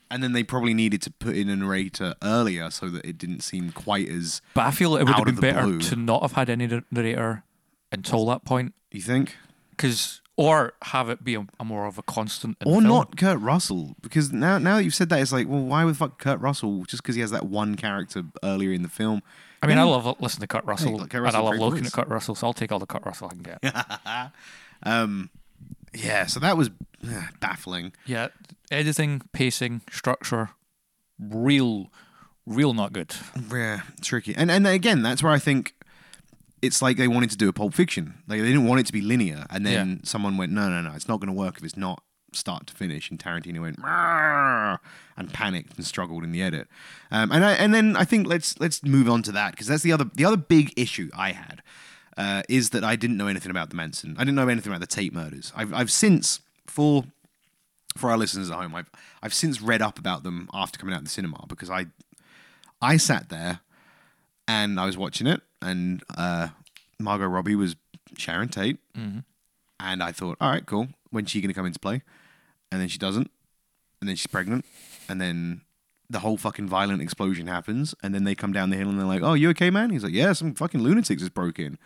[0.09, 3.41] and then they probably needed to put in a narrator earlier so that it didn't
[3.41, 4.41] seem quite as.
[4.53, 5.79] But I feel it would have been better blue.
[5.79, 7.43] to not have had any narrator
[7.93, 9.37] until that point, You think?
[9.71, 12.83] because or have it be a, a more of a constant, in Or film.
[12.85, 15.97] not Kurt Russell, because now now that you've said that, it's like, well, why would
[15.97, 19.21] fuck Kurt Russell just because he has that one character earlier in the film?
[19.61, 21.87] I mean, I love listening to Kurt Russell, like Kurt and I love looking voice.
[21.87, 24.31] at Kurt Russell, so I'll take all the Kurt Russell I can get.
[24.83, 25.29] Um,
[25.93, 26.69] yeah, so that was
[27.07, 27.93] uh, baffling.
[28.07, 28.29] yeah,
[28.71, 30.49] editing, pacing, structure,
[31.19, 31.91] real,
[32.47, 33.13] real not good.
[33.53, 34.33] Yeah, tricky.
[34.35, 35.73] And and again, that's where I think
[36.61, 38.15] it's like they wanted to do a Pulp Fiction.
[38.27, 40.93] Like they didn't want it to be linear, and then someone went, "No, no, no,
[40.95, 43.79] it's not going to work if it's not start to finish." And Tarantino went
[45.17, 46.67] and panicked and struggled in the edit.
[47.09, 49.83] Um, and I, and then I think let's let's move on to that because that's
[49.83, 51.61] the other the other big issue I had
[52.17, 54.15] uh, is that I didn't know anything about the Manson.
[54.17, 55.51] I didn't know anything about the Tate murders.
[55.55, 57.05] I've I've since for
[57.97, 58.89] for our listeners at home, I've
[59.21, 61.87] I've since read up about them after coming out of the cinema because I
[62.81, 63.61] I sat there
[64.47, 66.49] and I was watching it, and uh,
[66.99, 67.75] Margot Robbie was
[68.17, 68.77] Sharon Tate,
[69.79, 70.87] and I thought, all right, cool.
[71.11, 72.01] When's she going to come into play?
[72.71, 73.29] And then she doesn't,
[73.99, 74.65] and then she's pregnant,
[75.09, 75.61] and then
[76.09, 79.05] the whole fucking violent explosion happens, and then they come down the hill and they're
[79.07, 81.77] like, "Oh, you okay, man?" He's like, "Yeah, some fucking lunatics is broke in." And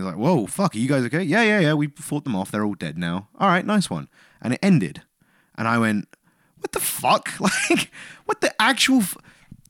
[0.00, 1.74] he's like, "Whoa, fuck, are you guys okay?" Yeah, yeah, yeah.
[1.74, 2.50] We fought them off.
[2.50, 3.28] They're all dead now.
[3.38, 4.08] All right, nice one.
[4.40, 5.02] And it ended,
[5.56, 6.08] and I went,
[6.58, 7.28] "What the fuck?
[7.40, 7.90] Like,
[8.26, 8.98] what the actual?
[8.98, 9.16] F-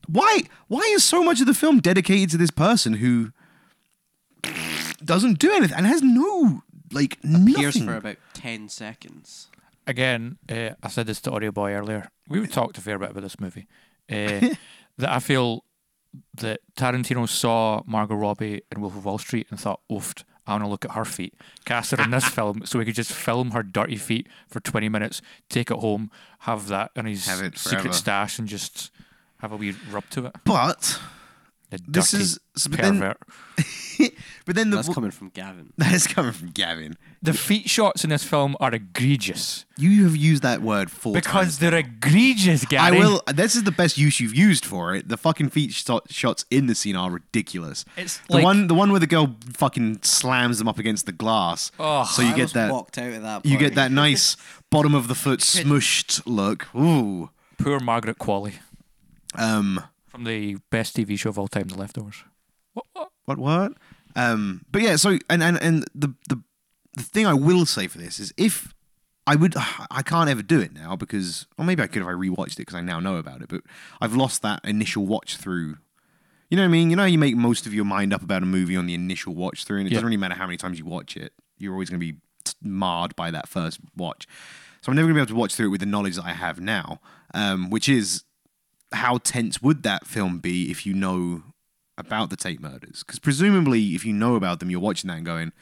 [0.06, 0.42] why?
[0.68, 3.32] Why is so much of the film dedicated to this person who
[5.04, 6.62] doesn't do anything and has no
[6.92, 7.86] like Appears nothing?
[7.86, 9.48] for about 10 seconds.
[9.86, 12.10] Again, uh, I said this to Audio Boy earlier.
[12.28, 13.66] We talked a fair bit about this movie.
[14.10, 14.54] Uh,
[14.98, 15.64] that I feel
[16.36, 20.64] that Tarantino saw Margot Robbie in Wolf of Wall Street and thought, "Oofed, I want
[20.64, 21.34] to look at her feet."
[21.64, 24.88] Cast her in this film so we could just film her dirty feet for twenty
[24.88, 26.10] minutes, take it home,
[26.40, 27.94] have that in his Have it secret forever.
[27.96, 28.90] stash, and just
[29.42, 30.33] have a wee rub to it.
[30.44, 30.98] but
[31.70, 32.98] The this dirty is so- but then,
[34.46, 35.72] but then the That's coming from Gavin.
[35.78, 36.96] that is coming from Gavin.
[37.22, 41.33] the feet shots in this film are egregious You have used that word four because
[41.33, 41.59] times.
[41.61, 42.94] they're egregious, Gavin.
[42.94, 43.22] I will.
[43.35, 45.09] This is the best use you've used for it.
[45.09, 47.85] The fucking feet shot, shots in the scene are ridiculous.
[47.96, 51.12] It's the like- one, the one where the girl fucking slams them up against the
[51.12, 51.70] glass.
[51.78, 52.70] Oh, so you I get that.
[52.72, 54.37] walked out at that You get that nice
[54.70, 56.68] bottom of the foot smushed look.
[56.74, 57.31] Ooh.
[57.59, 58.55] Poor Margaret Qualley
[59.35, 59.83] Um.
[60.09, 62.25] from the best TV show of all time, The Leftovers.
[62.75, 62.87] What?
[62.92, 63.11] what?
[63.25, 63.38] What?
[63.38, 63.73] What?
[64.16, 64.64] Um.
[64.71, 64.97] But yeah.
[64.97, 66.42] So and and and the the
[66.95, 68.75] the thing I will say for this is if
[69.27, 69.55] I would.
[69.90, 72.59] I can't ever do it now because, or maybe I could if I rewatched it
[72.59, 73.49] because I now know about it.
[73.49, 73.62] But
[74.01, 75.77] I've lost that initial watch through.
[76.51, 76.90] You know what I mean?
[76.90, 78.92] You know, how you make most of your mind up about a movie on the
[78.95, 79.97] initial watch through, and it Yeah.
[79.99, 81.33] doesn't really matter how many times you watch it.
[81.57, 82.18] You're always going to be
[82.62, 84.27] marred by that first watch.
[84.83, 86.25] So I'm never going to be able to watch through it with the knowledge that
[86.27, 87.01] I have now,
[87.33, 88.25] um, which is
[88.92, 91.42] how tense would that film be if you know
[91.98, 93.02] about the Tate murders?
[93.05, 95.52] Because presumably, if you know about them, you're watching that and going,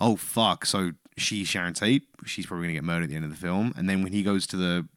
[0.00, 2.04] "Oh fuck!" So she's Sharon Tate.
[2.24, 3.72] She's probably gonna get murdered at the end of the film.
[3.76, 4.88] And then when he goes to the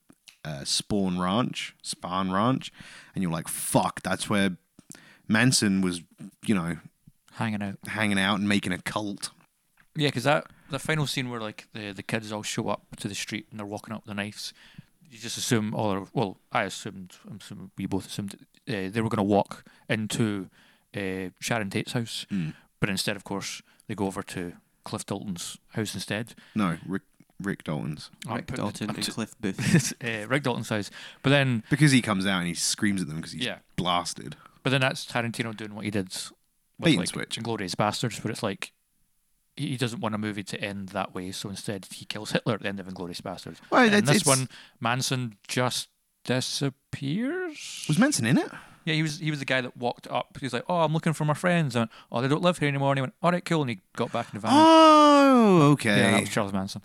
[0.46, 2.72] uh, Spahn Ranch, Spahn Ranch,
[3.14, 4.58] and you're like, "Fuck!" That's where
[5.28, 6.02] Manson was,
[6.46, 6.78] you know,
[7.34, 7.78] hanging out.
[7.88, 9.32] hanging out and making a cult.
[9.96, 13.08] Yeah, because that the final scene where like the the kids all show up to
[13.08, 14.54] the street and they're walking up with the knives,
[15.10, 15.92] you just assume all.
[15.92, 17.16] Or, well, I assumed.
[17.30, 18.36] I'm assuming we both assumed
[18.68, 20.50] uh, they were going to walk into
[20.96, 22.54] uh, Sharon Tate's house, Mm.
[22.80, 26.34] but instead, of course, they go over to Cliff Dalton's house instead.
[26.56, 27.04] No, Rick
[27.42, 29.94] Rick Dalton's Rick Dalton I'm and Cliff Booth.
[30.04, 30.90] uh, Rick Dalton's house,
[31.22, 33.60] but then because he comes out and he screams at them because he's Yeah.
[33.76, 34.36] blasted.
[34.64, 36.32] But then that's Tarantino doing what he did with
[36.82, 37.38] Bait and like switch.
[37.40, 38.72] Inglourious Basterds, where it's like
[39.58, 42.62] he doesn't want a movie to end that way, so instead he kills Hitler at
[42.62, 43.58] the end of Inglourious Basterds.
[43.70, 44.48] Well, and it's- this it's- one,
[44.80, 45.90] Manson just
[46.24, 47.86] disappears.
[47.88, 48.52] Was Manson in it?
[48.86, 50.38] Yeah, he was he was the guy that walked up.
[50.40, 52.70] He was like, "Oh, I'm looking for my friends." And oh, they don't live here
[52.70, 52.92] anymore.
[52.92, 54.52] And he went, "All right, cool." And he got back in the van.
[54.54, 55.98] Oh, okay.
[55.98, 56.82] yeah, that was Charles Manson.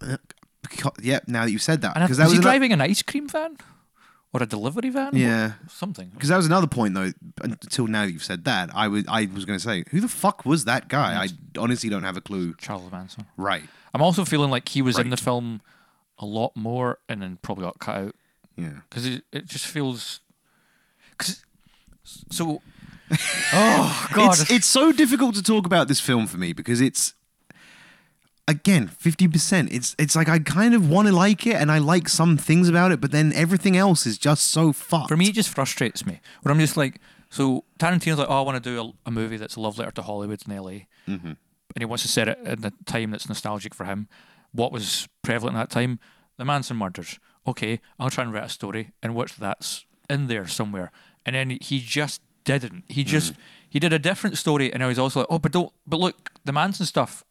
[0.00, 0.18] Uh,
[0.64, 1.26] beca- Yep.
[1.26, 3.56] Now that you've said that, because was was he driving an ice cream van
[4.32, 5.14] or a delivery van?
[5.14, 5.52] Yeah.
[5.68, 6.08] something.
[6.14, 7.12] Because that was another point, though.
[7.42, 10.08] Until now that you've said that, I was I was going to say, who the
[10.08, 11.22] fuck was that guy?
[11.24, 12.54] I honestly don't have a clue.
[12.58, 13.26] Charles Manson.
[13.36, 13.64] Right.
[13.94, 15.20] I'm also feeling like he was in the Right.
[15.20, 15.60] film
[16.18, 18.14] a lot more, and then probably got cut out.
[18.56, 18.80] Yeah.
[18.88, 20.20] because it, it just feels
[21.16, 21.42] cause,
[22.30, 22.60] so
[23.54, 27.14] oh god It's it's so difficult to talk about this film for me because it's
[28.48, 29.72] again fifty percent.
[29.72, 32.68] It's it's like I kind of want to like it and I like some things
[32.68, 35.08] about it, but then everything else is just so fucked.
[35.08, 37.00] for me it just frustrates me where i'm just like
[37.30, 39.90] so tarantino's like oh i want to do a, a movie that's a love letter
[39.90, 40.70] to hollywood in la
[41.08, 41.26] Mm-hmm.
[41.26, 41.36] and
[41.78, 44.06] he wants to set it in a time that's nostalgic for him.
[44.52, 45.98] What was prevalent at that time?
[46.36, 47.18] The manson murders.
[47.46, 50.90] Okay i'll try and write a story in which that's in there somewhere.
[51.24, 52.84] And then he just didn't.
[52.88, 53.34] He just
[53.68, 56.30] he did a different story and i was also like oh but don't but look
[56.44, 57.24] the manson stuff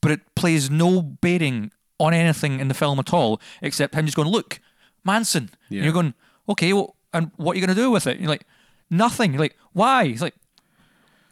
[0.00, 4.16] but it plays no bearing on anything in the film at all, except him just
[4.16, 4.60] going, "Look,
[5.04, 5.78] Manson." Yeah.
[5.78, 6.14] And you're going,
[6.48, 8.46] "Okay, well, and what are you going to do with it?" And you're like,
[8.88, 10.34] "Nothing." You're like, "Why?" He's like,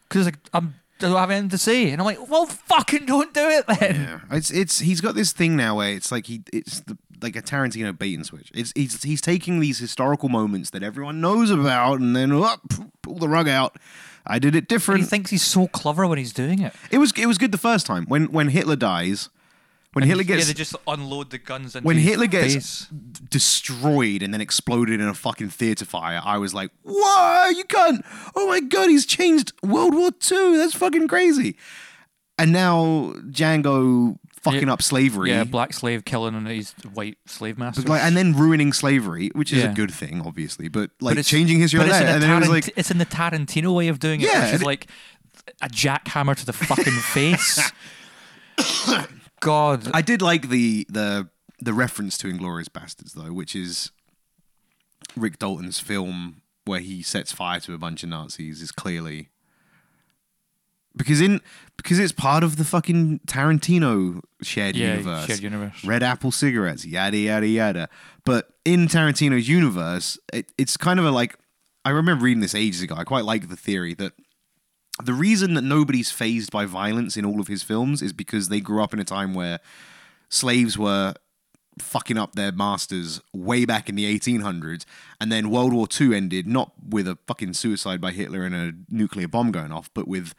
[0.08, 3.32] "Because like I'm." I don't have anything to say, and I'm like, "Well, fucking don't
[3.32, 6.42] do it then." Yeah, it's it's he's got this thing now where it's like he
[6.52, 8.50] it's the, like a Tarantino bait and switch.
[8.52, 12.56] It's he's he's taking these historical moments that everyone knows about and then oh,
[13.02, 13.76] pull the rug out.
[14.28, 16.74] I did it But he thinks he's so clever when he's doing it.
[16.90, 19.30] It was it was good the first time when when Hitler dies.
[19.94, 22.86] When Hitler gets yeah, they just unload the guns when Hitler gets face.
[23.30, 28.04] destroyed and then exploded in a fucking theater fire, I was like, "Whoa, you can't!
[28.36, 30.58] Oh my god, he's changed World War II.
[30.58, 31.56] That's fucking crazy."
[32.38, 34.72] And now Django fucking Yeah.
[34.72, 37.84] up slavery, Yeah, black slave killing and these white slave masters.
[37.84, 39.72] but like, and then ruining slavery, which is Yeah.
[39.72, 40.68] a good thing, obviously.
[40.68, 42.48] But like it's- changing history but like it's that, in and a then it was
[42.48, 44.86] like, it's in the Tarantino way of doing it, Yeah, which is it- like
[45.62, 47.70] a jackhammer to the fucking face.
[49.40, 51.28] God, I did like the the
[51.60, 53.90] the reference to Inglourious Basterds though, which is
[55.16, 59.28] Rick Dalton's film where he sets fire to a bunch of Nazis is clearly
[60.98, 61.40] because in
[61.76, 65.26] because it's part of the fucking Tarantino shared yeah, universe.
[65.26, 65.84] shared universe.
[65.84, 67.88] Red Apple cigarettes, yada yada yada.
[68.24, 71.38] But in Tarantino's universe, it, it's kind of a like
[71.84, 72.94] I remember reading this ages ago.
[72.96, 74.12] I quite like the theory that
[75.02, 78.60] the reason that nobody's phased by violence in all of his films is because they
[78.60, 79.60] grew up in a time where
[80.28, 81.14] slaves were
[81.80, 84.84] fucking up their masters way back in the 1800s
[85.20, 88.72] and then world war ii ended not with a fucking suicide by hitler and a
[88.90, 90.34] nuclear bomb going off but with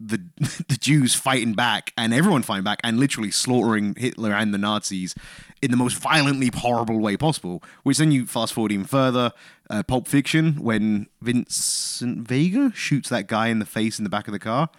[0.00, 0.22] the
[0.68, 5.14] the Jews fighting back and everyone fighting back and literally slaughtering Hitler and the Nazis
[5.62, 7.62] in the most violently horrible way possible.
[7.82, 9.32] Which then you fast forward even further,
[9.68, 14.26] uh, Pulp Fiction when Vincent Vega shoots that guy in the face in the back
[14.26, 14.70] of the car.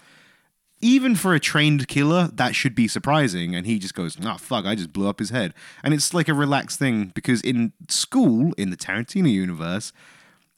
[0.84, 4.66] Even for a trained killer, that should be surprising, and he just goes, "Ah, fuck!
[4.66, 5.54] I just blew up his head."
[5.84, 9.94] And it's like a relaxed thing because in school, in the Tarantino universe,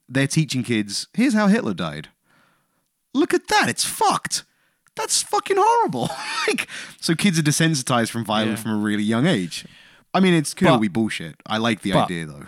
[0.07, 2.07] they're teaching kids, "Here's how Hitler died."
[3.13, 4.43] look at that it's fucked
[4.95, 6.09] that's fucking horrible
[6.47, 6.67] like
[6.99, 8.63] so kids are desensitized from violence Yeah.
[8.63, 9.65] from a really young age
[10.13, 12.47] i mean it's all But- be bullshit i like the but- idea though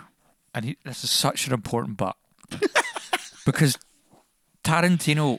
[0.54, 2.16] and he, this is such an important but
[3.44, 3.76] because
[4.64, 5.38] Tarantino,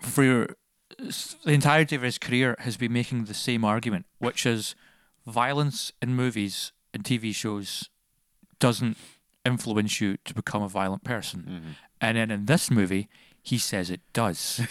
[0.00, 0.56] for
[0.98, 4.74] the entirety of his career, has been making the same argument, which is
[5.26, 7.88] violence in movies and TV shows
[8.58, 8.96] doesn't
[9.44, 11.40] influence you to become a violent person.
[11.40, 11.70] Mm-hmm.
[12.00, 13.08] And then in this movie,
[13.42, 14.60] he says it does.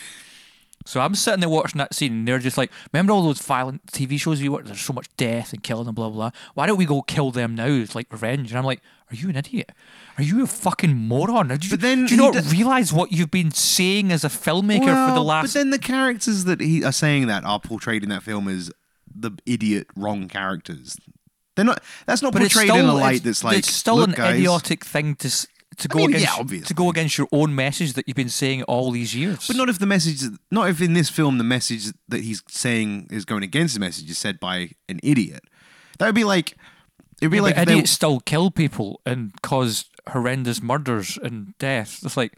[0.85, 3.85] so I'm sitting there watching that scene, and they're just like, "Remember all those violent
[3.87, 4.65] TV shows we watch?
[4.65, 6.29] There's so much death and killing and blah blah.
[6.29, 6.39] blah.
[6.53, 7.65] Why don't we go kill them now?
[7.67, 9.71] It's like revenge." And I'm like, "Are you an idiot?
[10.17, 11.47] Are you a fucking moron?
[11.47, 14.29] Did you, But then do you not d- realize what you've been saying as a
[14.29, 18.03] filmmaker for the last But then the characters that he are saying that are portrayed
[18.03, 18.71] in that film as
[19.15, 20.97] the idiot wrong characters.
[21.55, 21.83] They're not.
[22.07, 23.59] That's not But portrayed still, in a light that's like.
[23.59, 26.89] it's still "Look, an guys." idiotic thing to to go mean, yeah, against to go
[26.89, 29.47] against your own message that you've been saying all these years.
[29.47, 33.07] But not if the message, not if in this film the message that he's saying
[33.11, 35.43] is going against the message is said by an idiot.
[35.99, 36.55] That would be like,
[37.21, 41.17] it'd be Yeah, like but if they- idiots still kill people and cause horrendous murders
[41.23, 41.99] and death.
[42.03, 42.33] It's like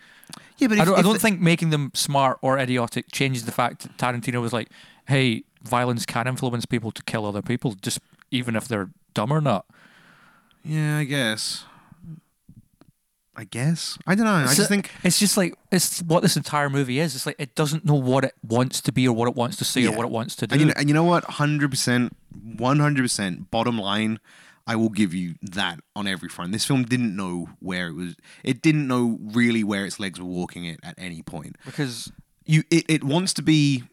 [0.57, 3.45] yeah, but if, I don't, I don't the- think making them smart or idiotic changes
[3.45, 4.69] the fact that Tarantino was like,
[5.07, 7.99] "Hey, violence can influence people to kill other people, just
[8.31, 9.65] even if they're dumb or not."
[10.63, 11.65] Yeah, I guess.
[13.37, 14.31] I guess I don't know.
[14.33, 17.15] I So- just think it's just like it's what this entire movie is.
[17.15, 19.65] It's like it doesn't know what it wants to be or what it wants to
[19.65, 20.53] say or what it wants to do.
[20.53, 21.23] And you know, and you know what?
[21.25, 22.15] Hundred percent,
[22.57, 23.51] one hundred percent.
[23.51, 24.19] Bottom line,
[24.67, 26.51] I will give you that on every front.
[26.53, 28.15] This film didn't know where it was.
[28.43, 31.57] It didn't know really where its legs were walking it at any point.
[31.65, 32.11] because
[32.45, 33.83] You, it, it wants to be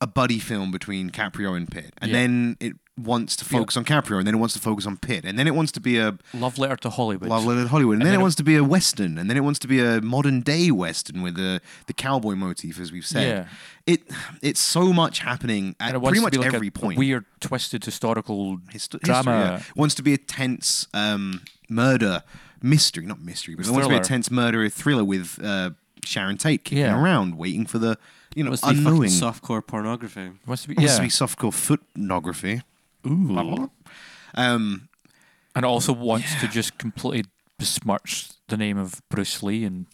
[0.00, 2.18] a buddy film between Caprio and Pitt, and Yeah.
[2.18, 5.24] then it wants to focus on Caprio, and then it wants to focus on Pitt,
[5.24, 7.28] and then it wants to be a love letter to Hollywood.
[7.28, 9.36] Love Letter to Hollywood, and, then, then it wants to be a western, and then
[9.36, 13.06] it wants to be a modern day western with the the cowboy motif, as we've
[13.06, 13.26] said.
[13.26, 13.92] Yeah.
[13.94, 14.02] It
[14.42, 16.96] it's so much happening at and pretty much like every a, point.
[16.96, 19.36] a weird, twisted historical Histo- drama.
[19.52, 19.80] history, yeah.
[19.80, 22.22] wants to be a tense um, murder
[22.62, 25.70] mystery, not mystery, but it wants to be a tense murder thriller with uh,
[26.04, 27.00] Sharon Tate kicking Yeah.
[27.00, 27.96] around, waiting for the
[28.34, 29.10] you know Must be fucking unknowing.
[29.10, 30.30] softcore pornography.
[30.46, 30.96] Wants to be, Wants yeah.
[30.96, 32.62] to be softcore footnography.
[33.06, 33.70] Ooh.
[34.34, 34.88] Um,
[35.54, 37.24] and also wants to just completely
[37.58, 39.86] besmirch the name of Bruce Lee and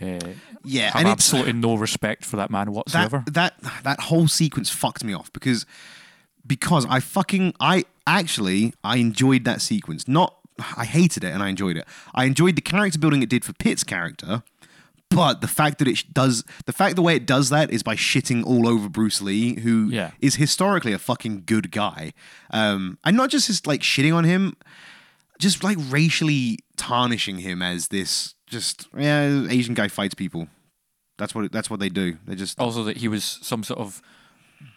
[0.00, 0.18] uh,
[0.64, 3.22] yeah, have and it's absolutely no respect for that man whatsoever.
[3.26, 5.66] That that that whole sequence fucked me off because
[6.46, 10.08] because I fucking I actually I enjoyed that sequence.
[10.08, 10.34] Not
[10.76, 11.86] I hated it and I enjoyed it.
[12.14, 14.42] I enjoyed the character building it did for Pitt's character,
[15.14, 17.94] but the fact that it does the fact the way it does that is by
[17.96, 20.10] shitting all over Bruce Lee, who is Yeah.
[20.20, 22.12] historically a fucking good guy,
[22.50, 24.54] um, and not just just like shitting on him,
[25.38, 30.48] just like racially tarnishing him as this just yeah Asian guy fights people.
[31.18, 32.18] That's what that's what they do.
[32.26, 34.02] They just also, that he was some sort of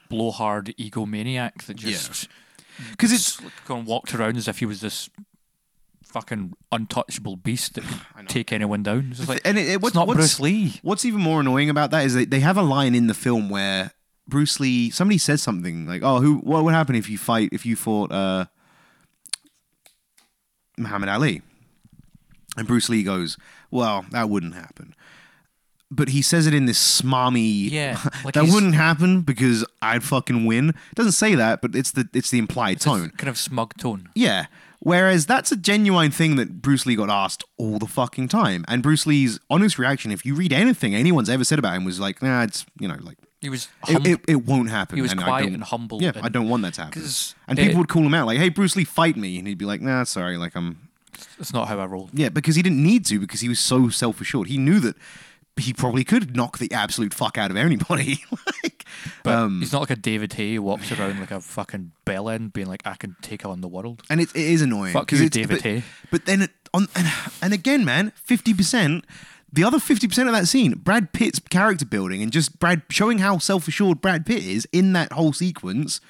[0.09, 2.27] blowhard egomaniac that just
[2.91, 5.09] because it's gone walked around as if he was this
[6.07, 7.83] fucking untouchable beast that
[8.17, 9.09] could take anyone down.
[9.11, 10.79] It's like, and it, it, it's not what's, Bruce Lee.
[10.81, 13.49] What's even more annoying about that is that they have a line in the film
[13.49, 13.91] where
[14.27, 16.37] Bruce Lee somebody says something like, "Oh, who?
[16.37, 18.45] What would happen if you fight if you fought uh,
[20.77, 21.41] Muhammad Ali?"
[22.57, 23.37] And Bruce Lee goes,
[23.71, 24.93] "Well, that wouldn't happen."
[25.89, 27.71] But he says it in this smarmy.
[27.71, 30.73] Yeah, like that wouldn't happen because I'd fucking win.
[30.95, 33.11] Doesn't say that, but it's the it's the implied tone.
[33.11, 34.09] Kind of smug tone.
[34.13, 34.47] Yeah.
[34.79, 38.63] Whereas that's a genuine thing that Bruce Lee got asked all the fucking time.
[38.67, 41.99] And Bruce Lee's honest reaction, if you read anything anyone's ever said about him, was
[41.99, 44.95] like, nah, it's, you know, like, He was it, hum- it, it won't happen.
[44.97, 47.01] he was and quiet and humble Yeah, and- I don't want that to happen.
[47.47, 49.39] And people it- would call him out, like, hey, Bruce Lee, fight me.
[49.39, 50.89] And he'd be like, nah, sorry, like, I'm.
[51.39, 52.11] It's not how I roll.
[52.13, 54.47] Yeah, because he didn't need to, because he was so self assured.
[54.47, 54.95] He knew that
[55.59, 58.23] he probably could knock the absolute fuck out of anybody.
[58.63, 58.85] like,
[59.23, 62.29] But um, he's not like a David Haye who walks around like a fucking bell
[62.29, 64.93] end, being like, "I can take on the world." and it, it is annoying.
[64.93, 65.83] Fuck you, it's, David but, Haye.
[66.11, 67.07] But then it, on and,
[67.41, 69.05] and again, man, fifty percent.
[69.51, 73.19] The other fifty percent of that scene, Brad Pitt's character building and just Brad showing
[73.19, 76.01] how self assured Brad Pitt is in that whole sequence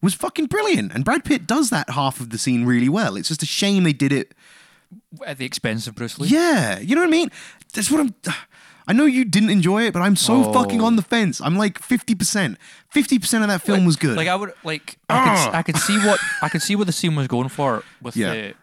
[0.00, 0.92] was fucking brilliant.
[0.92, 3.16] And Brad Pitt does that half of the scene really well.
[3.16, 4.34] It's just a shame they did it.
[5.26, 6.28] At the expense of Bruce Lee.
[6.28, 7.30] Yeah, you know what I mean.
[7.74, 8.14] That's what I'm.
[8.88, 10.52] I know you didn't enjoy it, but I'm so Oh.
[10.52, 11.10] fucking on the oh.
[11.10, 11.40] fence.
[11.40, 12.58] I'm like fifty percent.
[12.90, 14.16] Fifty percent of that film was good.
[14.16, 16.06] Like I would like I could I could see ah.
[16.06, 18.32] what I could see what the scene was going for with Yeah.
[18.32, 18.54] the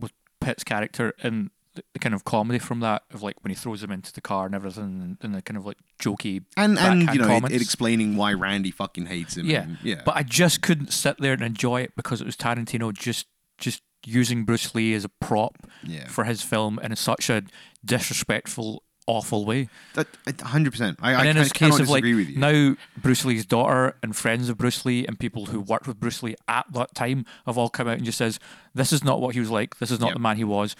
[0.00, 3.54] with Pitt's character and the, the kind of comedy from that of like when he
[3.56, 6.78] throws him into the car and everything and, and the kind of like jokey and
[6.78, 7.54] and backhand you know, it, comments.
[7.56, 9.46] it explaining why Randy fucking hates him.
[9.46, 10.00] yeah, and- yeah.
[10.04, 13.26] But I just couldn't sit there and enjoy it because it was Tarantino just
[13.58, 16.06] just using Bruce Lee as a prop Yeah.
[16.08, 17.42] for his film and in such a
[17.84, 19.68] disrespectful, awful way.
[19.94, 20.06] That
[20.40, 20.98] hundred percent.
[21.02, 22.38] I, and I this cannot case of like disagree with you.
[22.38, 26.22] now Bruce Lee's daughter and friends of Bruce Lee and people who worked with Bruce
[26.22, 28.38] Lee at that time have all come out and just says
[28.74, 29.78] this is not what he was like.
[29.78, 30.14] This is not Yep.
[30.14, 30.74] the man he was.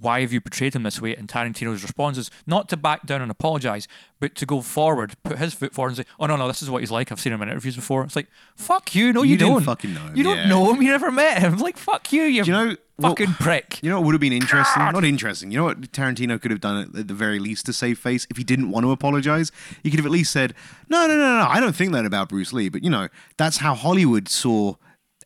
[0.00, 1.14] Why have you portrayed him this way?
[1.14, 3.86] And Tarantino's response is not to back down and apologize,
[4.20, 6.70] but to go forward, put his foot forward and say, "Oh no, no, this is
[6.70, 7.12] what he's like.
[7.12, 9.62] I've seen him in interviews before." It's like, "Fuck you, no, you, You don't.
[9.62, 10.48] fucking know him, You don't yeah.
[10.48, 10.82] know him.
[10.82, 11.58] You never met him.
[11.64, 14.82] Like, fuck you, you, you know fucking prick." You know what would have been interesting?
[14.82, 15.50] Not interesting.
[15.52, 18.26] You know what Tarantino could have done at- at the very least to save face
[18.30, 19.52] if he didn't want to apologize?
[19.82, 20.54] He could have at least said,
[20.88, 21.46] "No, no, no, no.
[21.48, 24.74] I don't think that about Bruce Lee." But you know, that's how Hollywood saw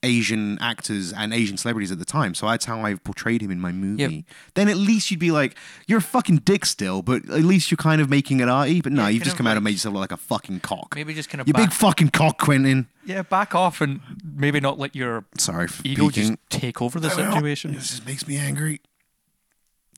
[0.03, 2.35] Asian actors and Asian celebrities at the time.
[2.35, 4.25] So that's how I portrayed him in my movie.
[4.55, 7.77] Then at least you'd be like, "You're a fucking dick still," but at least you're
[7.77, 8.81] kind of making it arty.
[8.81, 10.95] But no, Yeah, you've just come out and made yourself look like a fucking cock.
[10.95, 12.87] Maybe just kind of you back, big fucking cock, Quentin.
[13.05, 17.73] yeah, back off and maybe not let your Sorry ego just take over the situation.
[17.75, 18.81] This just makes me angry.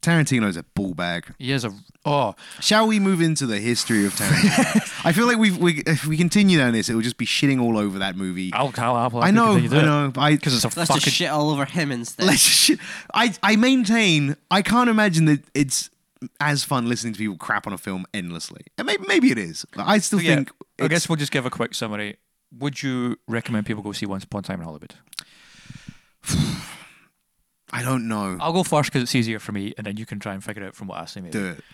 [0.03, 1.27] Tarantino's a ball bag.
[1.39, 1.73] He is a
[2.07, 5.01] oh Shall we move into the history of Tarantino?
[5.05, 7.61] I feel like we've, we if we continue down this, it will just be shitting
[7.61, 8.51] all over that movie.
[8.55, 10.11] I'll I'll, I'll I know, I know.
[10.15, 12.27] but I because it's a Let's fucking just shit all over him instead.
[12.27, 12.79] let's just shit.
[13.13, 15.91] I I maintain I can't imagine that it's
[16.39, 18.63] as fun listening to people crap on a film endlessly.
[18.79, 19.67] And maybe maybe it is.
[19.75, 20.53] But I still So, yeah, think.
[20.81, 22.17] I guess we'll just give a quick summary.
[22.59, 24.95] Would you recommend people go see Once Upon a Time in Hollywood?
[27.73, 28.37] I don't know.
[28.41, 30.63] I'll go first because it's easier for me, and then you can try and figure
[30.63, 31.33] it out from what Ashley made.
[31.33, 31.65] Do it.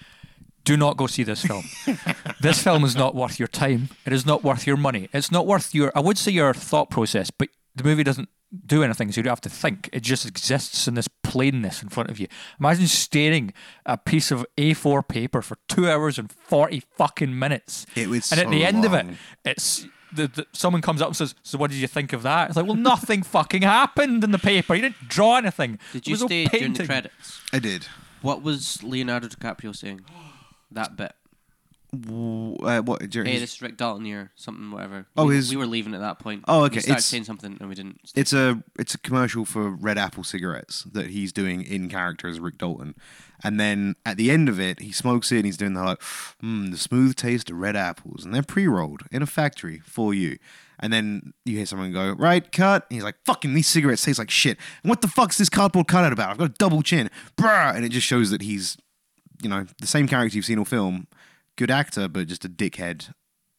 [0.65, 1.65] Do not go see this film.
[2.41, 3.89] this film is not worth your time.
[4.05, 5.09] It is not worth your money.
[5.13, 5.93] It's not worth your.
[5.95, 8.29] I would say your thought process, but the movie doesn't
[8.65, 9.89] do anything, so you don't have to think.
[9.93, 12.27] It just exists in this plainness in front of you.
[12.59, 13.53] Imagine staring
[13.85, 17.87] at a piece of A4 paper for two hours and forty fucking minutes.
[17.95, 19.07] It was and at the end of it,
[19.45, 19.87] it's
[20.17, 22.57] the, the, someone comes up and says, "So what did you think of that?" It's
[22.57, 24.75] like, well, nothing fucking happened in the paper.
[24.75, 25.79] You didn't draw anything.
[25.93, 27.41] Did you was no stay during the credits?
[27.53, 27.87] I did.
[28.23, 30.01] What was Leonardo DiCaprio saying?
[30.73, 31.13] That bit.
[32.05, 33.09] Uh, what?
[33.09, 34.33] Jerry, Hey, this is Rick Dalton here.
[34.37, 35.07] Something, whatever.
[35.17, 36.45] Oh, we, his- we were leaving at that point.
[36.49, 38.01] Oh, okay, We started it's- saying something and we didn't.
[38.15, 42.41] It's a it's a commercial for Red Apple cigarettes that he's doing in character as
[42.41, 42.95] Rick Dalton,
[43.43, 46.01] and then at the end of it, he smokes it and he's doing the like,
[46.43, 50.39] mm, the smooth taste of red apples, and they're pre-rolled in a factory for you.
[50.79, 52.85] And then you hear someone go, right, cut.
[52.91, 54.59] And he's like, fucking, these cigarettes taste like shit.
[54.83, 56.29] And what the fuck's this cardboard cutout about?
[56.29, 57.09] I've got a double chin.
[57.39, 57.75] Bruh.
[57.75, 58.77] And it just shows that he's,
[59.43, 61.07] you know, the same character you've seen on film,
[61.57, 63.13] good actor, but just a dickhead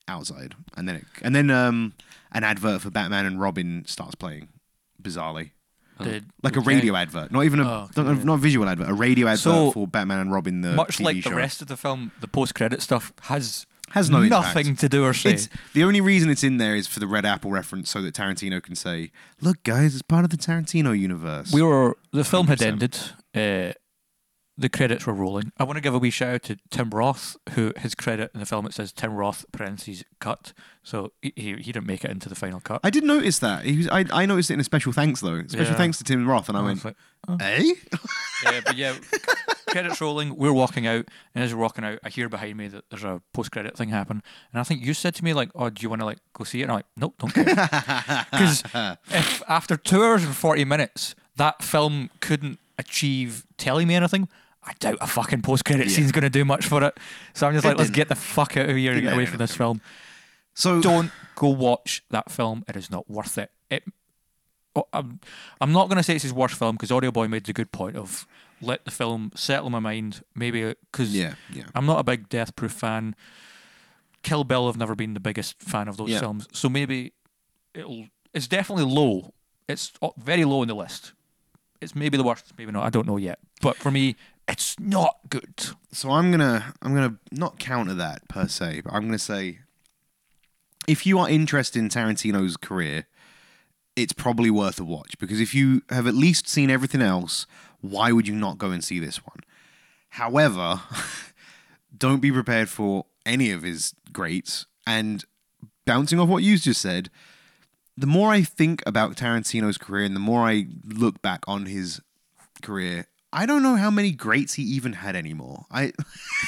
[0.08, 0.56] outside.
[0.76, 1.94] And then it, and then um,
[2.32, 4.50] an advert for Batman and Robin starts playing,
[5.02, 5.52] bizarrely.
[6.02, 6.68] Did- Like a Okay.
[6.76, 9.72] radio advert, not even a Oh, not, not a visual advert, a radio advert So,
[9.72, 10.62] for Batman and Robin.
[10.62, 11.30] The much TV like show.
[11.32, 14.82] the rest of the film, the post-credit stuff has has no nothing impact.
[14.82, 15.32] to do or say.
[15.34, 18.14] It's the only reason it's in there is for the Red Apple reference, so that
[18.14, 22.46] Tarantino can say, "Look, guys, it's part of the Tarantino universe." we were the film
[22.48, 22.68] had 100%.
[22.68, 23.00] ended.
[23.34, 23.74] Uh,
[24.58, 25.52] the credits were rolling.
[25.58, 28.40] I want to give a wee shout out to Tim Roth, who his credit in
[28.40, 30.52] the film it says Tim Roth parentheses cut.
[30.82, 32.80] So he, he, didn't make it into the final cut.
[32.84, 33.66] I did notice that.
[33.66, 35.44] He was, I, I noticed it in a special thanks though.
[35.48, 35.76] Special Yeah.
[35.76, 36.96] thanks to Tim Roth, and I I went, was
[37.30, 37.74] like, "Eh?"
[38.44, 38.96] yeah, but yeah,
[39.68, 40.36] credits rolling.
[40.36, 41.06] We're walking out,
[41.36, 44.24] and as we're walking out, I hear behind me that there's a post-credit thing happen,
[44.52, 46.46] and I think you said to me like, "Oh, do you want to like go
[46.46, 47.46] see it?" And I'm like, "Nope, don't care."
[48.32, 48.64] Because
[49.12, 54.28] if after two hours and forty minutes that film couldn't achieve telling me anything,
[54.68, 55.94] I doubt a fucking post-credit Yeah.
[55.96, 56.98] scene's going to do much for it.
[57.34, 59.26] So I'm just It like, let's get the fuck out of here and get away
[59.26, 59.82] from this film.
[60.54, 62.64] So Don't go watch that film.
[62.68, 63.52] It is not worth it.
[63.72, 63.84] It.
[64.76, 65.20] oh, I'm,
[65.62, 67.72] I'm not going to say it's his worst film because Audio Boy made the good
[67.72, 68.28] point of
[68.62, 70.22] let the film settle in my mind.
[70.36, 71.66] Maybe because yeah, yeah.
[71.76, 73.16] I'm not a big Death Proof fan.
[74.24, 76.20] Kill Bill, I've never been the biggest fan of those Yeah.
[76.20, 76.48] films.
[76.52, 77.14] So maybe
[77.74, 78.08] it'll.
[78.34, 79.34] It's definitely low.
[79.70, 81.14] It's uh, very low in the list.
[81.80, 82.84] It's maybe the worst, maybe not.
[82.84, 83.40] I don't know yet.
[83.62, 84.16] But for me,
[84.48, 85.68] it's not good.
[85.92, 89.60] So I'm gonna I'm gonna not counter that per se, but I'm gonna say
[90.88, 93.08] if you are interested in Tarantino's career,
[93.96, 97.46] it's probably worth a watch because if you have at least seen everything else,
[97.82, 99.40] why would you not go and see this one?
[100.12, 100.82] However,
[101.98, 104.66] don't be prepared for any of his greats.
[104.86, 105.26] And
[105.86, 107.10] bouncing off what you just said,
[107.98, 112.02] the more I think about Tarantino's career and the more I look back on his
[112.62, 113.08] career,
[113.38, 115.68] I don't know how many greats he even had anymore.
[115.70, 115.94] I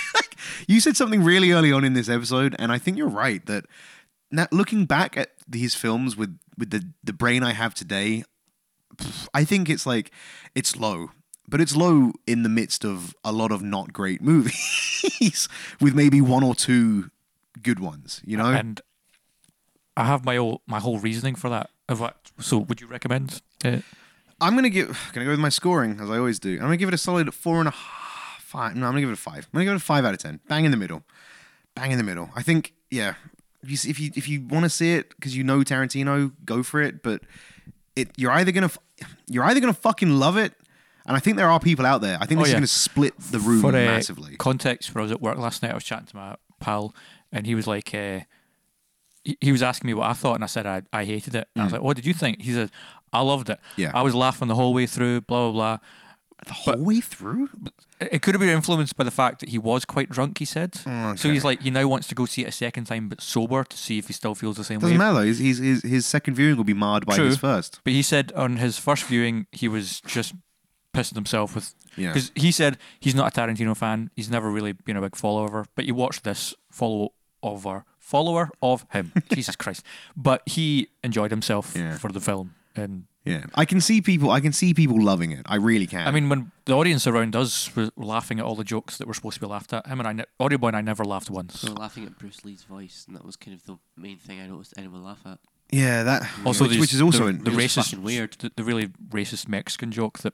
[0.68, 3.66] you said something really early on in this episode, and I think you're right that
[4.32, 8.24] now looking back at these films with with the the brain I have today,
[9.36, 10.10] I think it's like
[10.56, 11.12] it's low.
[11.48, 15.48] But it's low in the midst of a lot of not great movies,
[15.80, 17.12] with maybe one or two
[17.62, 18.22] good ones.
[18.26, 18.82] You know, And
[19.96, 21.70] I have my whole my whole reasoning for that.
[21.88, 22.18] Of what?
[22.40, 23.42] So, would you recommend?
[23.64, 23.80] Uh,
[24.42, 26.54] I'm gonna give gonna go with my scoring as I always do.
[26.54, 28.44] I'm gonna give it a solid four and a half.
[28.44, 28.76] Five.
[28.76, 29.48] No, I'm gonna give it a five.
[29.54, 30.40] I'm gonna give it a five out of ten.
[30.48, 31.04] Bang in the middle.
[31.76, 32.30] Bang in the middle.
[32.36, 33.14] I think yeah.
[33.62, 36.64] If you if you if you want to see it because you know Tarantino, go
[36.64, 37.04] for it.
[37.04, 37.22] But
[37.96, 38.72] it you're either gonna
[39.28, 40.54] you're either gonna fucking love it.
[41.06, 42.18] And I think there are people out there.
[42.22, 42.58] I think Oh, this yeah.
[42.58, 44.36] is going to split the room For uh, massively.
[44.38, 46.94] context, I was at work last night, I was chatting to my pal,
[47.32, 48.20] and he was like, uh,
[49.24, 51.48] he, he was asking me what I thought, and I said I, I hated it.
[51.56, 52.72] And I was like, "What did you think?" He said,
[53.14, 53.58] "I loved it.
[53.60, 53.78] Mm.
[53.78, 53.92] Yeah.
[53.94, 55.22] I was laughing the whole way through.
[55.22, 55.78] Blah blah blah."
[56.48, 57.50] the whole way through?
[58.00, 60.38] It could have been influenced by the fact that he was quite drunk.
[60.38, 62.86] He said, Oh, so he's like he now wants to go see it a second
[62.86, 65.04] time, but sober to see if he still feels the same Doesn't way.
[65.04, 65.26] matter.
[65.26, 67.26] His, his, his, his second viewing will be marred by True.
[67.26, 67.82] his first.
[67.84, 70.34] But he said on his first viewing, he was just
[70.96, 72.14] pissing himself with Yeah.
[72.14, 74.10] because he said he's not a Tarantino fan.
[74.16, 77.10] He's never really been a big follower, but he watched this follow
[77.44, 79.12] over follower of him.
[79.34, 79.84] Jesus Christ!
[80.16, 81.98] But he enjoyed himself Yeah.
[81.98, 83.46] for the film, and Yeah.
[83.56, 84.30] I can see people.
[84.32, 85.44] I can see people loving it.
[85.46, 86.08] I really can.
[86.08, 89.14] I mean, when the audience around us were laughing at all the jokes that were
[89.14, 91.30] supposed to be laughed at, him and I, ne- Audio Boy and I never laughed
[91.30, 91.64] once.
[91.64, 94.40] We were laughing at Bruce Lee's voice, and that was kind of the main thing
[94.42, 95.38] I noticed anyone laugh at.
[95.72, 98.04] yeah, that Also, which, these- which is also the, an, the it was racist, fucking
[98.04, 98.34] weird.
[98.40, 98.88] the, the really
[99.20, 100.34] racist Mexican joke that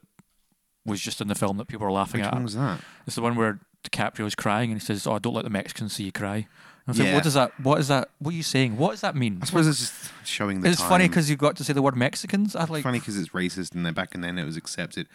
[0.86, 2.32] was just in the film that people were laughing which at.
[2.34, 2.80] one was that?
[3.06, 6.04] It's the one where DiCaprio's crying and he says, "Oh, don't let the Mexicans see
[6.04, 6.46] you cry."
[6.88, 7.14] I Yeah.
[7.14, 7.58] "What does that?
[7.60, 8.10] What is that?
[8.20, 8.76] What are you saying?
[8.76, 10.88] What does that mean?" I suppose it's just showing the It's time.
[10.88, 12.54] funny because you've got to say the word Mexicans.
[12.54, 12.84] I like.
[12.84, 15.08] funny because it's racist, and then back and then it was accepted.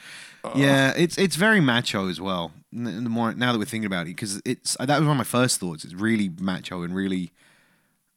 [0.56, 2.52] Yeah, it's it's very macho as well.
[2.74, 5.24] The more now that we're thinking about it, because it's that was one of my
[5.24, 5.86] first thoughts.
[5.86, 7.32] It's really macho and really,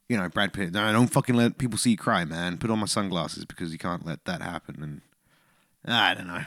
[0.08, 0.72] you know, Brad Pitt.
[0.72, 2.58] No, don't fucking let people see you cry, man.
[2.58, 5.00] Put on my sunglasses because you can't let that happen.
[5.84, 6.44] And I don't know,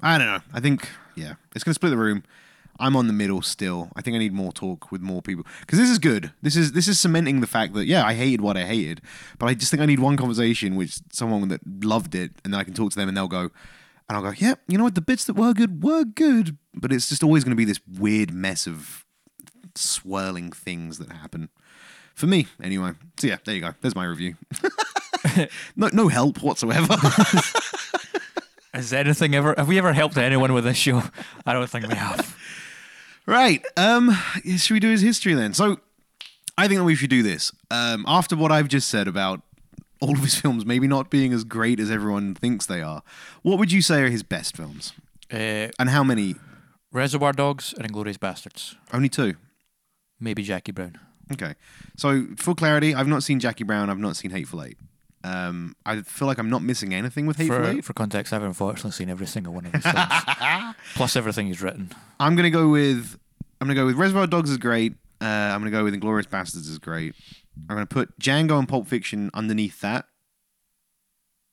[0.00, 0.40] I don't know.
[0.52, 2.24] I think yeah, it's gonna split the room.
[2.82, 3.90] I'm on the middle still.
[3.94, 6.32] I think I need more talk with more people because this is good.
[6.42, 9.00] This is this is cementing the fact that yeah, I hated what I hated,
[9.38, 12.60] but I just think I need one conversation with someone that loved it, and then
[12.60, 13.50] I can talk to them, and they'll go,
[14.08, 16.92] and I'll go, yeah, you know what, the bits that were good were good, but
[16.92, 19.06] it's just always going to be this weird mess of
[19.76, 21.50] swirling things that happen
[22.14, 22.92] for me anyway.
[23.18, 23.74] So yeah, there you go.
[23.80, 24.34] There's my review.
[25.76, 26.96] no, no help whatsoever.
[28.74, 29.54] Has anything ever?
[29.56, 31.02] Have we ever helped anyone with this show?
[31.44, 32.36] I don't think we have.
[33.26, 33.64] Right.
[33.76, 34.16] Um,
[34.56, 35.54] should we do his history then?
[35.54, 35.78] So,
[36.58, 37.52] I think that we should do this.
[37.70, 39.40] Um, after what I've just said about
[40.00, 43.02] all of his films maybe not being as great as everyone thinks they are,
[43.42, 44.92] what would you say are his best films?
[45.32, 46.34] Uh, And how many?
[46.92, 48.76] Reservoir Dogs and Inglourious Basterds.
[48.92, 49.34] Only two.
[50.20, 50.98] Maybe Jackie Brown.
[51.32, 51.54] Okay.
[51.96, 53.88] So, for clarity, I've not seen Jackie Brown.
[53.88, 54.76] I've not seen Hateful Eight.
[55.24, 57.84] Um, I feel like I'm not missing anything with Hateful For, Eight.
[57.84, 61.90] for context, I've unfortunately seen every single one of his films, plus everything he's written.
[62.18, 63.18] I'm gonna go with
[63.60, 64.94] I'm gonna go with Reservoir Dogs is great.
[65.20, 67.14] Uh, I'm gonna go with Inglourious Basterds is great.
[67.68, 70.06] I'm gonna put Django and Pulp Fiction underneath that,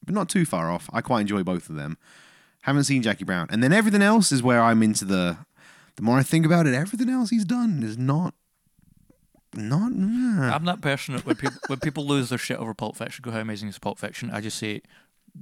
[0.04, 0.90] but not too far off.
[0.92, 1.98] I quite enjoy both of them.
[2.62, 5.38] Haven't seen Jackie Brown, and then everything else is where I'm into the.
[5.96, 8.34] The more I think about it, everything else he's done is not.
[9.56, 9.92] Not.
[9.92, 13.32] I'm that person that when people when people lose their shit over Pulp Fiction, go
[13.32, 14.30] how amazing is Pulp Fiction.
[14.32, 14.82] I just say,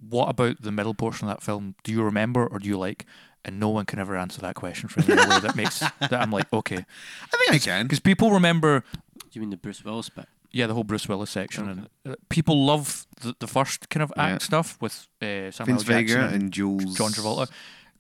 [0.10, 1.76] what about the middle portion of that film?
[1.84, 3.06] Do you remember or do you like?
[3.46, 5.80] And no one can ever answer that question for me in a way that makes
[6.00, 7.86] that I'm like okay, I think I can.
[7.86, 8.84] because people remember
[9.16, 10.26] Do you mean the Bruce Willis bit?
[10.52, 14.12] yeah the whole Bruce Willis section and uh, people love the, the first kind of
[14.18, 14.46] act Yeah.
[14.46, 16.96] stuff with uh, Samuel Vince Jackson Vega and Jules.
[16.98, 17.50] John Travolta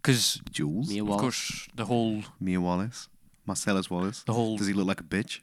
[0.01, 0.89] because Jules.
[0.89, 1.21] Mia of Wallace.
[1.21, 3.07] course the whole Mia Wallace.
[3.45, 4.23] Marcellus Wallace.
[4.23, 5.39] the whole Does he look like a bitch?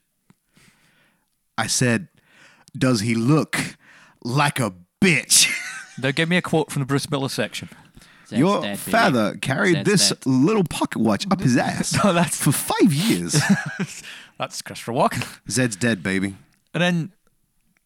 [1.56, 2.08] I said,
[2.76, 3.76] does he look
[4.22, 5.50] like a bitch?
[6.02, 7.68] now give me a quote from the Bruce Miller section.
[8.26, 8.90] Zed's Your dead, baby.
[8.90, 10.26] father carried Zed's this dead.
[10.26, 13.40] little pocket watch up his ass No, that's for five years.
[14.38, 15.26] that's Christopher Walken.
[15.50, 16.36] Zed's dead, baby.
[16.72, 17.12] And then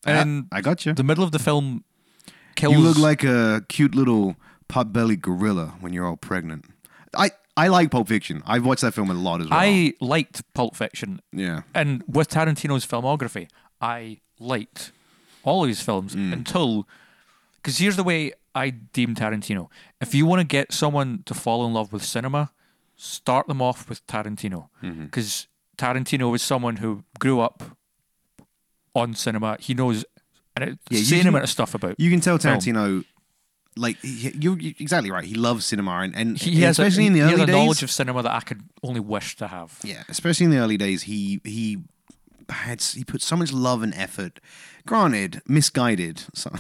[0.07, 0.93] and then I, I got you.
[0.95, 1.85] the middle of the film
[2.55, 2.75] kills.
[2.75, 4.37] You look like a cute little
[4.69, 6.67] pot-bellied gorilla when you're all pregnant.
[7.17, 8.43] I, I like Pulp Fiction.
[8.47, 9.59] I've watched that film a lot as well.
[9.59, 11.63] I liked Pulp Fiction, yeah.
[11.75, 13.49] and with Tarantino's filmography,
[13.81, 14.93] I liked
[15.43, 16.33] all of his films Mm.
[16.33, 16.87] until
[17.57, 19.69] because here's the way I deem Tarantino.
[20.01, 22.51] If you want to get someone to fall in love with cinema,
[22.97, 25.05] start them off with Tarantino Mm-hmm.
[25.07, 27.63] because Tarantino was someone who grew up
[28.95, 29.57] on cinema.
[29.61, 30.05] He knows
[30.57, 31.99] an Yeah, insane can- amount of stuff about.
[31.99, 32.55] You can tell Film.
[33.79, 35.25] Like he, you're exactly right.
[35.25, 37.47] He loves cinema, and, and He has, a, especially in the he early has a
[37.47, 37.55] days.
[37.55, 39.79] knowledge of cinema that I could only wish to have.
[39.85, 41.79] Yeah, especially in the early days, he he
[42.51, 44.41] had he put so much love and effort.
[44.87, 46.51] Granted, misguided so,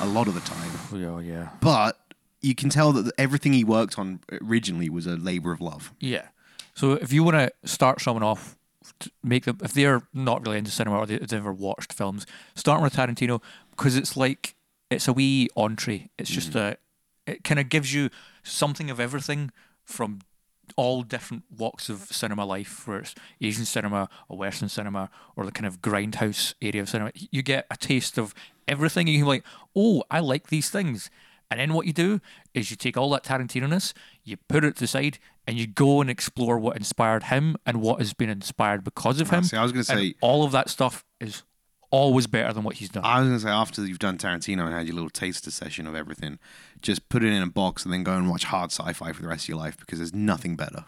[0.00, 1.48] a lot of the time, oh, Yeah, oh, yeah.
[1.60, 1.96] but
[2.40, 5.92] you can tell that everything he worked on originally was a labor of love.
[6.00, 6.26] Yeah.
[6.74, 8.56] So if you want to start someone off,
[9.00, 12.82] to make them if they're not really into cinema or they've never watched films, start
[12.82, 13.40] with Tarantino
[13.70, 14.54] because it's like
[14.90, 16.10] it's a wee entree.
[16.18, 16.58] It's just hmm.
[16.58, 16.76] a
[17.26, 18.10] it kind of gives you
[18.42, 19.50] something of everything
[19.84, 20.20] from
[20.76, 25.52] all different walks of cinema life, where it's Asian cinema or Western cinema or the
[25.52, 27.12] kind of grindhouse area of cinema.
[27.14, 28.34] You get a taste of
[28.66, 29.44] everything, and you're like,
[29.76, 31.10] oh, I like these things.
[31.50, 32.20] And then what you do
[32.52, 36.02] is you take all that Tarantino-ness, you put it to the side, and you go
[36.02, 39.44] and explore what inspired him and what has been inspired because of him.
[39.44, 41.42] see, I was gonna say- all of that stuff is
[41.90, 43.04] always better than what he's done.
[43.04, 45.94] I was gonna say after you've done Tarantino and had your little taster session of
[45.94, 46.38] everything,
[46.82, 49.28] just put it in a box and then go and watch hard sci-fi for the
[49.28, 50.84] rest of your life because there's nothing better.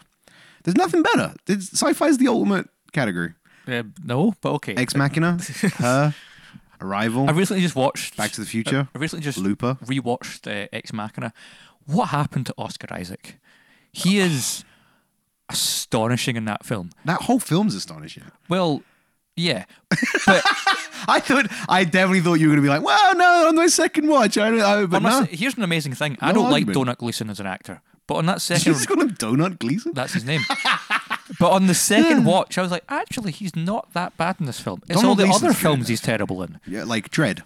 [0.63, 1.33] There's nothing better.
[1.47, 3.33] It's, sci-fi is the ultimate category.
[3.67, 4.75] Uh, no, but okay.
[4.75, 5.37] Ex Machina,
[5.77, 6.13] Her,
[6.79, 9.77] Arrival, I recently just watched Back to the Future, I recently just Looper.
[9.85, 11.33] rewatched uh, Ex Machina.
[11.85, 13.39] What happened to Oscar Isaac?
[13.91, 14.63] He is
[15.49, 16.91] astonishing in that film.
[17.05, 18.23] That whole film's astonishing.
[18.49, 18.81] Well,
[19.35, 19.65] yeah,
[20.25, 20.43] but
[21.07, 24.07] I thought I definitely thought you were gonna be like, well, no, on my second
[24.07, 24.61] watch, I don't.
[24.61, 26.17] I, but no, here's an amazing thing.
[26.21, 26.87] I No don't like argument.
[26.89, 29.93] Donut Gleason as an actor, but on that second, just call him Donut Gleason.
[29.93, 30.41] that's his name.
[31.39, 34.59] but on the second watch, I was like, actually, he's not that bad in this
[34.59, 34.81] film.
[34.89, 35.57] It's Donald all the Gleeson's other good.
[35.61, 36.59] films he's terrible in.
[36.67, 37.41] Yeah, like Dredd.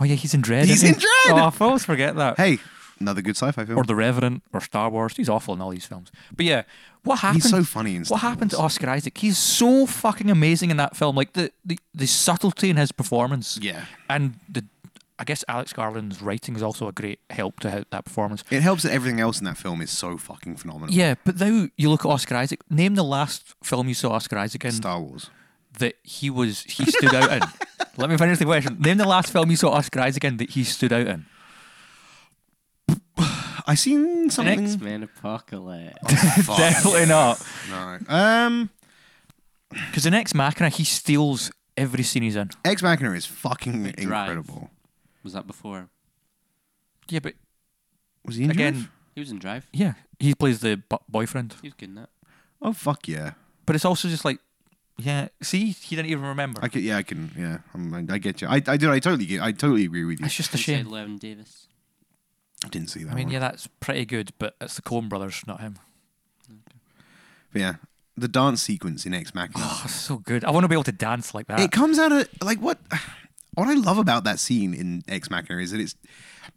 [0.00, 0.64] Oh yeah, he's in Dredd.
[0.66, 1.06] He's isn't in he?
[1.30, 1.52] Dredd!
[1.52, 2.36] Oh, I always forget that.
[2.36, 2.58] Hey,
[3.00, 3.78] another good sci-fi film.
[3.78, 5.16] Or The Revenant, or Star Wars.
[5.16, 6.10] He's awful in all these films.
[6.34, 6.62] But yeah,
[7.06, 7.42] what happened?
[7.42, 8.72] He's so funny in Star What happened to Wars.
[8.74, 9.16] Oscar Isaac?
[9.16, 11.16] He's so fucking amazing in that film.
[11.16, 13.58] Like the the, the subtlety in his performance.
[13.62, 13.84] Yeah.
[14.10, 14.64] And the
[15.18, 18.44] I guess Alex Garland's writing is also a great help to that performance.
[18.50, 20.94] It helps that everything else in that film is so fucking phenomenal.
[20.94, 22.60] Yeah, but now you look at Oscar Isaac.
[22.68, 25.30] Name the last film you saw Oscar Isaac in Star Wars.
[25.78, 27.40] that he was he stood out in.
[27.96, 28.76] Let me finish the question.
[28.78, 31.24] Name the last film you saw Oscar Isaac in that he stood out in.
[33.66, 34.62] I seen something.
[34.64, 35.98] X Men Apocalypse.
[36.46, 36.58] Fuck.
[36.58, 37.44] Definitely not.
[37.70, 37.98] No.
[38.08, 38.70] Um,
[39.70, 42.50] Because in Ex Machina, he steals every scene he's in.
[42.64, 43.98] Ex Machina is fucking Drive.
[43.98, 44.70] incredible.
[45.24, 45.88] Was that before?
[47.08, 47.34] Yeah, but
[48.24, 48.90] Was he in again, Drive?
[49.14, 49.66] He was in Drive.
[49.72, 51.54] yeah, he plays the bu- boyfriend.
[51.62, 52.10] He was good in that.
[52.62, 53.32] Oh fuck yeah!
[53.66, 54.38] But it's also just like,
[54.98, 56.60] yeah, see, he didn't even remember.
[56.62, 58.48] I can, yeah, I can, yeah, I'm, I, I get you.
[58.48, 60.26] I, I do, I totally get, I totally agree with you.
[60.26, 60.86] it's just a Inside shame.
[60.86, 61.66] Llewyn Davis.
[62.66, 63.12] I didn't see that.
[63.12, 63.32] I mean, one.
[63.32, 65.78] yeah, that's pretty good, but it's the Coen brothers, not him.
[67.52, 67.74] But yeah,
[68.16, 69.54] the dance sequence in Ex Machina.
[69.58, 70.44] Oh, so good.
[70.44, 71.60] I want to be able to dance like that.
[71.60, 72.78] it comes out of like what
[73.54, 75.94] what I love about that scene in Ex Machina is that it's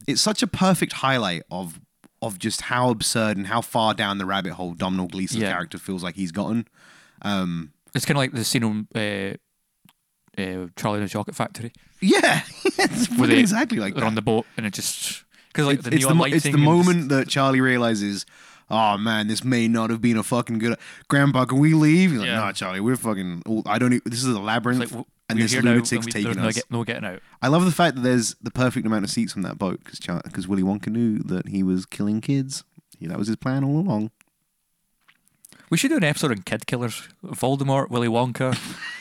[0.07, 1.79] it's such a perfect highlight of
[2.21, 5.51] of just how absurd and how far down the rabbit hole Domhnall Gleeson's Yeah.
[5.53, 6.67] character feels like he's gotten.
[7.21, 9.35] Um, It's kind of like the scene on uh,
[10.37, 11.71] uh, Charlie and the Chocolate Factory.
[12.01, 12.77] yeah, it's
[13.09, 14.07] Where fucking they- exactly like They're that.
[14.07, 16.35] on the boat, and it just because like it's, the it's the mo- lighting.
[16.37, 18.25] it's the and moment that Charlie realizes,
[18.69, 20.77] oh man, this may not have been a fucking good.
[21.07, 22.11] Grandpa, can we leave?
[22.11, 22.35] He's like, Yeah.
[22.39, 23.43] nah, Charlie, we're fucking.
[23.45, 23.93] all- I don't.
[23.93, 26.11] e- This is a It's labyrinth, like, w- and we're this here now, lunatic's we-
[26.11, 26.55] taking there's no, us.
[26.55, 27.19] get, no getting out.
[27.41, 29.99] I love the fact that there's the perfect amount of seats on that boat because
[30.23, 32.63] because Willy Wonka knew that he was killing kids.
[33.01, 34.11] That was his plan all along.
[35.69, 37.07] We should do an episode on kid killers.
[37.23, 38.57] Voldemort, Willy Wonka.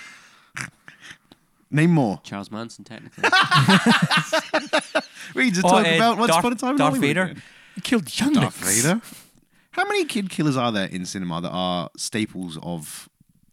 [1.71, 2.21] Name more.
[2.23, 3.25] Charles Manson, technically.
[5.35, 7.23] We just talk uh, about Once Darth, Upon a Time in Darth Hollywood Vader.
[7.25, 7.43] again.
[7.83, 9.01] Killed young Darth Vader.
[9.73, 13.09] How many kid killers are there in cinema that are staples of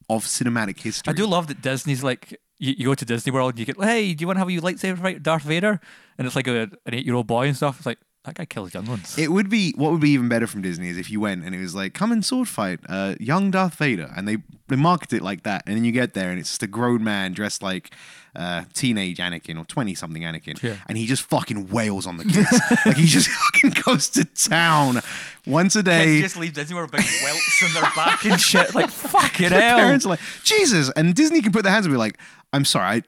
[0.10, 1.12] of cinematic history?
[1.12, 3.82] I do love that Disney's like you, you go to Disney World and you get
[3.84, 5.80] hey, do you want to have a lightsaber fight with Darth Vader?
[6.18, 7.78] And it's like a, an eight year old boy and stuff.
[7.78, 9.18] It's like that guy kills young ones.
[9.18, 11.56] It would be what would be even better from Disney is if you went and
[11.56, 15.14] it was like, come and sword fight, uh, young Darth Vader, and they they market
[15.14, 17.62] it like that, and then you get there and it's just a grown man dressed
[17.62, 17.92] like
[18.36, 20.76] uh, teenage Anakin or twenty something Anakin, Yeah.
[20.88, 22.52] and he just fucking wails on the kids,
[22.86, 23.30] like he just
[23.62, 25.02] fucking goes to town
[25.46, 26.06] once a day.
[26.06, 28.74] Kids just leave Disney with big welts on their back and shit.
[28.76, 29.78] Like fucking The hell.
[29.78, 32.18] parents are like, Jesus, and Disney can put their hands and be like,
[32.52, 33.02] I'm sorry, I,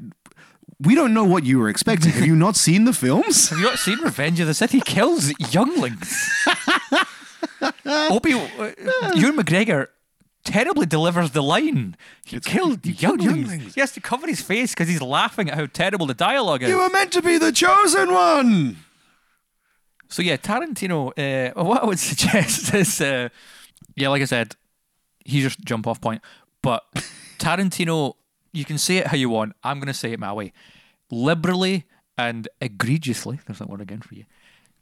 [0.80, 2.12] we don't know what you were expecting.
[2.12, 3.50] Have you not seen the films?
[3.50, 4.84] Have you not seen Revenge of the Sith?
[4.86, 6.30] Kills younglings.
[7.86, 8.72] Opie, uh,
[9.16, 9.88] Ewan McGregor
[10.44, 11.96] terribly delivers the line.
[12.26, 13.50] He killed he younglings.
[13.50, 13.76] younglings.
[13.76, 16.70] He has to cover his face because he's laughing at how terrible the dialogue is.
[16.70, 18.78] You were meant to be the chosen one.
[20.10, 21.12] So yeah, Tarantino.
[21.18, 23.30] Uh, what I would suggest is, uh,
[23.96, 24.56] yeah, like I said,
[25.26, 26.22] he's just jump off point.
[26.62, 26.84] But
[27.40, 28.16] Tarantino,
[28.58, 29.54] you can say it how you want.
[29.64, 30.52] I'm going to say it my way.
[31.12, 31.86] Liberally
[32.18, 34.26] and egregiously, there's that word again for you,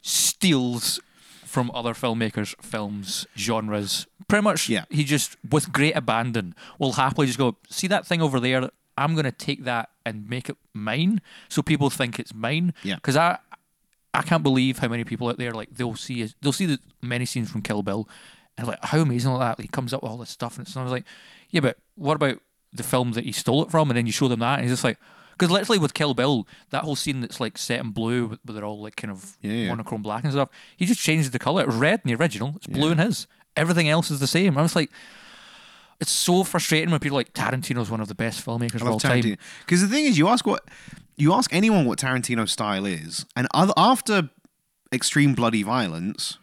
[0.02, 1.00] steals
[1.44, 4.08] from other filmmakers' films, genres.
[4.28, 4.86] Pretty much, Yeah.
[4.90, 8.70] he just, with great abandon, will happily just go, see that thing over there?
[8.98, 12.74] I'm going to take that and make it mine so people think it's mine.
[12.84, 12.96] Yeah.
[12.96, 13.38] Because I,
[14.14, 17.26] I can't believe how many people out there like they'll see they'll see the many
[17.26, 18.08] scenes from Kill Bill
[18.58, 20.74] and like how amazing all that he comes up with all this stuff and it's
[20.76, 21.04] and I was like
[21.50, 22.40] yeah but what about
[22.78, 24.72] the film that he stole it from and then you show them that and he's
[24.74, 24.98] just like
[25.38, 28.64] because literally with Kill Bill that whole scene that's like set in blue but they're
[28.66, 29.70] all like kind of Yeah, yeah.
[29.70, 32.54] monochrome black and stuff he just changes the color it's red in the original.
[32.58, 33.28] It's blue in his.
[33.56, 34.58] Everything else is the same.
[34.58, 34.90] I was like
[36.00, 39.00] it's so frustrating when people are like Tarantino's one of the best filmmakers of all
[39.00, 39.38] time.
[39.62, 40.64] Because the thing is, you ask what
[41.16, 44.30] you ask anyone what Tarantino's style is, and other, after
[44.92, 46.38] extreme bloody violence.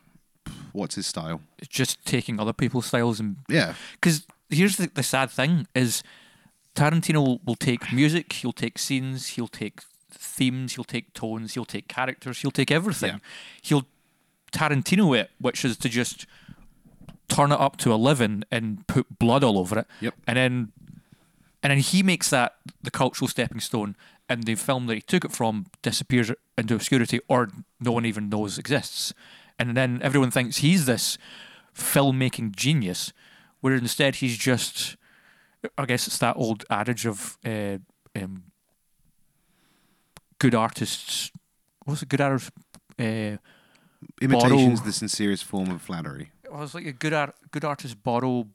[0.72, 1.42] What's his style?
[1.58, 6.02] It's just taking other people's styles and Yeah, because here's the, the sad thing is
[6.74, 11.64] Tarantino will, will take music, he'll take scenes, he'll take themes, he'll take tones, he'll
[11.64, 13.12] take characters, he'll take everything.
[13.12, 13.18] Yeah.
[13.60, 13.86] He'll
[14.52, 16.26] Tarantino it, which is to just
[17.28, 19.86] turn it up to eleven and put blood all over it.
[20.00, 20.14] Yep.
[20.26, 20.72] And then
[21.62, 23.96] and then he makes that the cultural stepping stone
[24.28, 27.50] and the film that he took it from disappears into obscurity or
[27.80, 29.14] no one even knows exists.
[29.58, 31.18] And then everyone thinks he's this
[31.74, 33.12] filmmaking genius,
[33.60, 34.96] where instead he's just
[35.78, 37.78] I guess it's that old adage of uh,
[38.16, 38.44] um,
[40.38, 41.30] good artists
[41.84, 42.50] what's it good artists
[42.98, 43.36] uh,
[44.20, 46.30] imitation's Borrow- the sincerest form of flattery.
[46.50, 48.46] well, was like a good art, good artists borrow,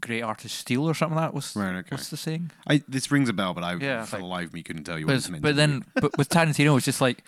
[0.00, 1.34] great artist steal, or something like that.
[1.34, 1.88] What's, Right, okay.
[1.90, 2.50] what's the saying?
[2.66, 4.84] I, this rings a bell, but I, Yeah, for like- the life of me, couldn't
[4.84, 7.24] tell you what But, it's meant but then, but with Tarantino, it's just like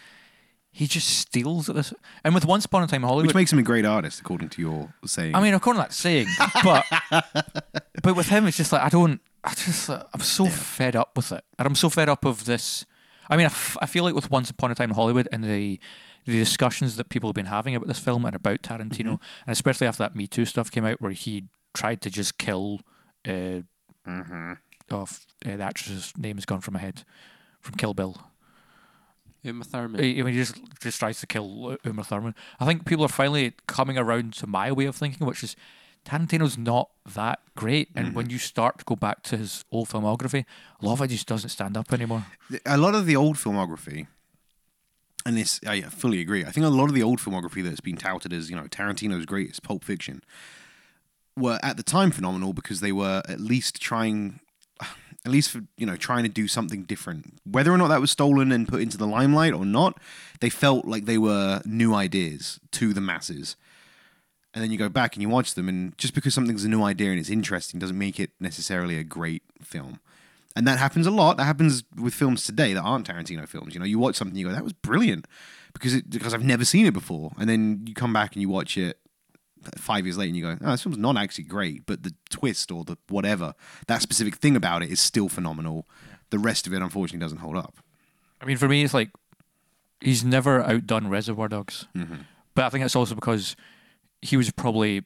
[0.73, 1.93] he just steals at this.
[2.25, 4.49] And with Once Upon a Time in Hollywood, which makes him a great artist, according
[4.51, 5.35] to your saying.
[5.35, 6.27] I mean, according to that saying,
[6.65, 6.85] but
[8.03, 9.21] but with him, it's just like I don't.
[9.45, 12.45] I just uh, I'm so fed up with it, and I'm so fed up of
[12.45, 12.85] this.
[13.29, 15.43] I mean, I, f- I feel like with Once Upon a Time in Hollywood and
[15.45, 15.79] the
[16.27, 19.45] the discussions that people have been having about this film and about Tarantino, Mm-hmm.
[19.47, 21.45] and especially after that Me Too stuff came out, where he
[21.75, 22.81] tried to just kill.
[23.27, 23.63] Uh,
[24.09, 24.53] Mm-hmm.
[24.91, 25.07] Oh, uh,
[25.57, 27.05] the actress's name has gone from my head,
[27.61, 28.17] from Kill Bill.
[29.43, 30.01] Uma Thurman.
[30.01, 32.35] I mean, he just just tries to kill Uma Thurman.
[32.59, 35.57] I think people are finally coming around to my way of thinking, which is
[36.05, 37.89] Tarantino's not that great.
[37.95, 40.45] And when you start to go back to his old filmography,
[40.81, 42.25] a lot of it just doesn't stand up anymore.
[42.65, 44.07] a lot of the old filmography,
[45.27, 46.45] and this I fully agree.
[46.45, 49.27] I think a lot of the old filmography that's been touted as you know Tarantino's
[49.27, 50.23] greatest, Pulp Fiction,
[51.37, 54.41] were at the time phenomenal because they were at least trying,
[55.25, 57.39] at least for you know trying to do something different.
[57.45, 59.99] Whether or not that was stolen and put into the limelight or not,
[60.41, 63.57] they felt like they were new ideas to the masses.
[64.53, 66.83] And then you go back and you watch them, and just because something's a new
[66.83, 70.01] idea and it's interesting doesn't make it necessarily a great film.
[70.57, 71.37] And that happens a lot.
[71.37, 73.75] That happens with films today that aren't Tarantino films.
[73.75, 75.27] You know, you watch something, you go, "That was brilliant,"
[75.73, 78.49] because it, because I've never seen it before, and then you come back and you
[78.49, 79.00] watch it
[79.77, 82.71] five years later, and you go, "Oh, this film's not actually great," but the twist
[82.71, 83.55] or the whatever
[83.87, 85.87] that specific thing about it is still phenomenal.
[86.31, 87.77] The rest of it, unfortunately, doesn't hold up.
[88.41, 89.11] I mean, for me, it's like
[90.01, 92.23] he's never outdone Reservoir Dogs, Mm-hmm.
[92.55, 93.57] but I think it's also because
[94.23, 95.05] he was probably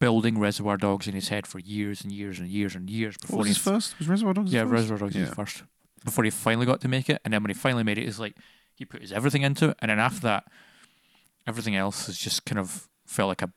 [0.00, 3.38] building Reservoir Dogs in his head for years and years and years and years before
[3.38, 3.98] What was his first?
[3.98, 4.52] Was Reservoir Dogs?
[4.52, 4.72] Yeah, first?
[4.72, 5.34] Reservoir Dogs was Yeah.
[5.34, 5.62] first.
[6.04, 8.18] Before he finally got to make it, and then when he finally made it, it's
[8.18, 8.36] like
[8.74, 10.44] he put his everything into it, and then after that,
[11.46, 13.50] everything else is just kind of felt like a.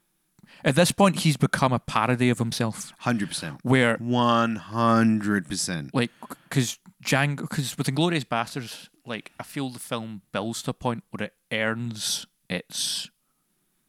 [0.64, 3.60] At this point, he's become a parody of himself, Hundred percent.
[3.64, 5.93] where One hundred percent.
[5.93, 6.12] like
[6.50, 11.04] because Django, because with Inglourious Basterds, like I feel the film builds to a point
[11.12, 13.10] where it earns its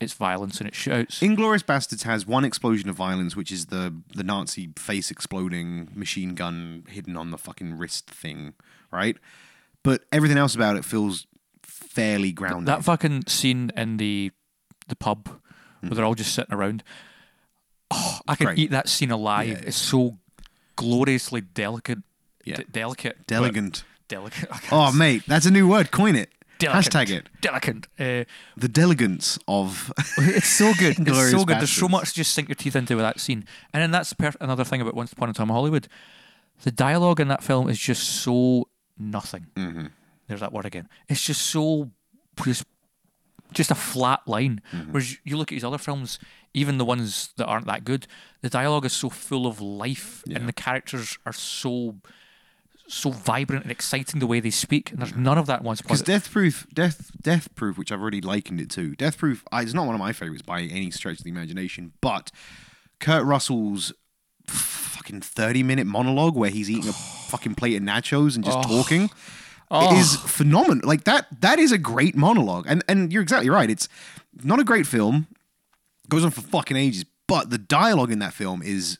[0.00, 1.20] its violence and its shouts.
[1.20, 6.34] Inglourious Basterds has one explosion of violence, which is the the Nazi face exploding machine
[6.34, 8.54] gun hidden on the fucking wrist thing,
[8.92, 9.16] right?
[9.84, 11.26] But everything else about it feels
[11.62, 12.66] fairly grounded.
[12.66, 14.32] that fucking scene in the
[14.88, 15.40] the pub
[15.80, 16.82] where they're all just sitting around.
[17.90, 18.58] Oh, I could Great.
[18.58, 19.48] eat that scene alive.
[19.48, 19.60] Yeah.
[19.66, 20.18] It's so
[20.76, 21.98] gloriously delicate.
[22.44, 22.56] Yeah.
[22.56, 23.16] d- delicate.
[23.18, 23.84] but- Delegant.
[24.08, 24.48] Delicate.
[24.72, 25.90] Oh, mate, that's a new word.
[25.90, 26.30] Coin it.
[26.58, 26.92] delicate.
[26.92, 27.28] Hashtag it.
[27.40, 27.86] Delicate.
[27.98, 28.24] Uh,
[28.56, 29.92] The delegance of.
[30.18, 30.90] it's so good.
[30.98, 31.58] it's Inglourious so good.
[31.58, 31.90] There's so Basterds.
[31.90, 33.44] much to just sink your teeth into with that scene.
[33.72, 35.88] And then that's per- another thing about Once Upon a Time in Hollywood.
[36.62, 38.68] The dialogue in that film is just so
[38.98, 39.46] nothing.
[39.54, 39.86] Mm-hmm.
[40.26, 40.88] There's that word again.
[41.08, 41.90] It's just so
[42.44, 42.64] just
[43.52, 44.60] just a flat line.
[44.72, 44.92] Mm-hmm.
[44.92, 46.18] Whereas you look at his other films,
[46.54, 48.06] even the ones that aren't that good,
[48.42, 50.38] the dialogue is so full of life Yeah.
[50.38, 51.96] and the characters are so
[52.90, 54.90] so vibrant and exciting the way they speak.
[54.90, 58.22] And there's none of that Once Because Death Proof, Death, Death Proof, which I've already
[58.22, 58.94] likened it to.
[58.96, 61.92] Death Proof I, it's not one of my favorites by any stretch of the imagination,
[62.00, 62.30] but
[62.98, 63.92] Kurt Russell's
[64.46, 66.92] fucking thirty-minute monologue where he's eating a
[67.28, 69.10] fucking plate of nachos and just talking.
[69.70, 69.94] Oh.
[69.94, 70.86] It is phenomenal.
[70.88, 71.26] Like that.
[71.40, 73.68] That is a great monologue, and and you're exactly right.
[73.70, 73.88] It's
[74.42, 75.26] not a great film.
[76.08, 78.98] Goes on for fucking ages, but the dialogue in that film is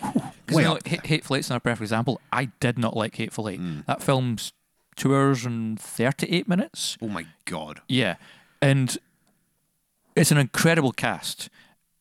[0.00, 0.78] whew, way you know.
[0.86, 2.20] Ha- Hateful Eight's another perfect example.
[2.32, 3.60] I did not like Hateful Eight.
[3.60, 3.86] Mm.
[3.86, 4.52] That film's
[4.96, 6.98] two hours and thirty-eight minutes.
[7.00, 7.80] Oh my god.
[7.88, 8.16] Yeah,
[8.60, 8.98] and
[10.14, 11.48] it's an incredible cast,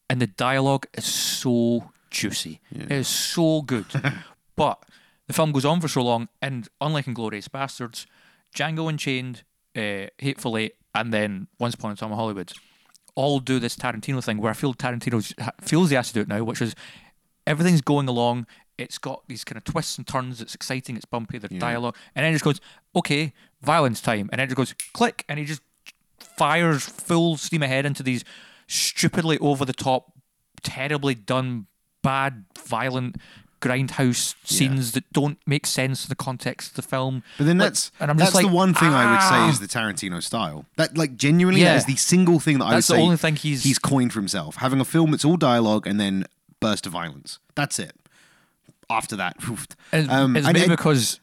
[0.10, 2.60] and the dialogue is so juicy.
[2.72, 3.86] It is so good,
[4.58, 4.84] but
[5.28, 8.06] the film goes on for so long, and unlike Inglourious Basterds,
[8.56, 9.44] Django Unchained,
[9.76, 12.52] uh, Hateful Eight, and then Once Upon a Time in Hollywood,
[13.16, 15.22] all do this Tarantino thing where I feel Tarantino
[15.62, 16.76] feels he has to do it now, which is
[17.46, 18.48] everything's going along.
[18.78, 20.40] It's got these kind of twists and turns.
[20.40, 20.96] It's exciting.
[20.96, 21.40] It's bumpy.
[21.40, 22.62] The dialogue, and then it just goes,
[22.96, 25.62] okay, violence time, and then it just goes click, and he just
[26.20, 28.24] fires full steam ahead into these
[28.68, 30.14] stupidly over the top,
[30.62, 31.66] terribly done,
[32.04, 33.16] bad, violent
[33.62, 37.24] grindhouse scenes that don't make sense in the context of the film.
[37.38, 39.36] But then Like, that's and I'm that's just like, the one thing I would say
[39.36, 40.66] "Ah." is the Tarantino style.
[40.76, 41.76] That like genuinely Yeah.
[41.76, 44.14] is the single thing that I That's would the say only thing he's- he's coined
[44.14, 44.58] for himself.
[44.58, 46.26] Having a film that's all dialogue and then
[46.60, 47.40] burst of violence.
[47.56, 47.96] That's it.
[48.90, 49.38] After that.
[49.92, 51.20] And Um, it's maybe because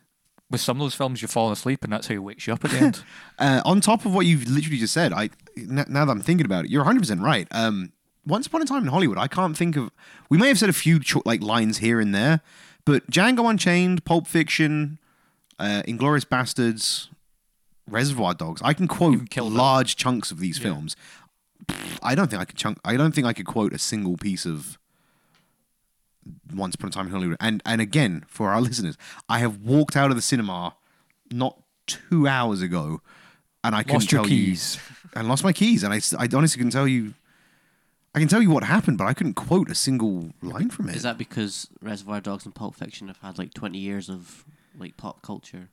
[0.50, 2.64] with some of those films you're falling asleep and that's how he wakes you up
[2.64, 3.02] at the end.
[3.38, 6.46] Uh, on top of what you've literally just said, I n- now that I'm thinking
[6.46, 7.48] about it, you're 100 percent right.
[7.50, 7.90] Um,
[8.26, 9.90] Once upon a time in Hollywood, I can't think of.
[10.30, 12.40] We may have said a few cho- like lines here and there,
[12.84, 14.98] but Django Unchained, Pulp Fiction,
[15.58, 17.08] uh, Inglourious Basterds,
[17.88, 18.62] Reservoir Dogs.
[18.64, 20.96] I can quote large chunks of these films.
[22.02, 22.78] I don't think I could chunk.
[22.84, 24.78] I don't think I could quote a single piece of
[26.54, 27.36] Once Upon a Time in Hollywood.
[27.40, 28.96] And and again, for our listeners,
[29.28, 30.74] I have walked out of the cinema
[31.30, 33.00] not two hours ago,
[33.62, 34.76] and I couldn't Lost your tell keys.
[34.76, 37.14] you and lost my keys, and I, I honestly can tell you.
[38.14, 40.94] I can tell you what happened, but I couldn't quote a single line from it.
[40.94, 44.44] Is that because Reservoir Dogs and Pulp Fiction have had like 20 years of
[44.78, 45.68] like pop culture?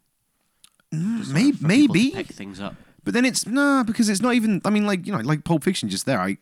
[0.93, 2.11] Mm, sort Maybe, for people to maybe.
[2.11, 2.75] pick things up.
[3.03, 4.61] But then it's nah because it's not even.
[4.65, 6.19] I mean, like you know, like Pulp Fiction, just there.
[6.19, 6.37] I,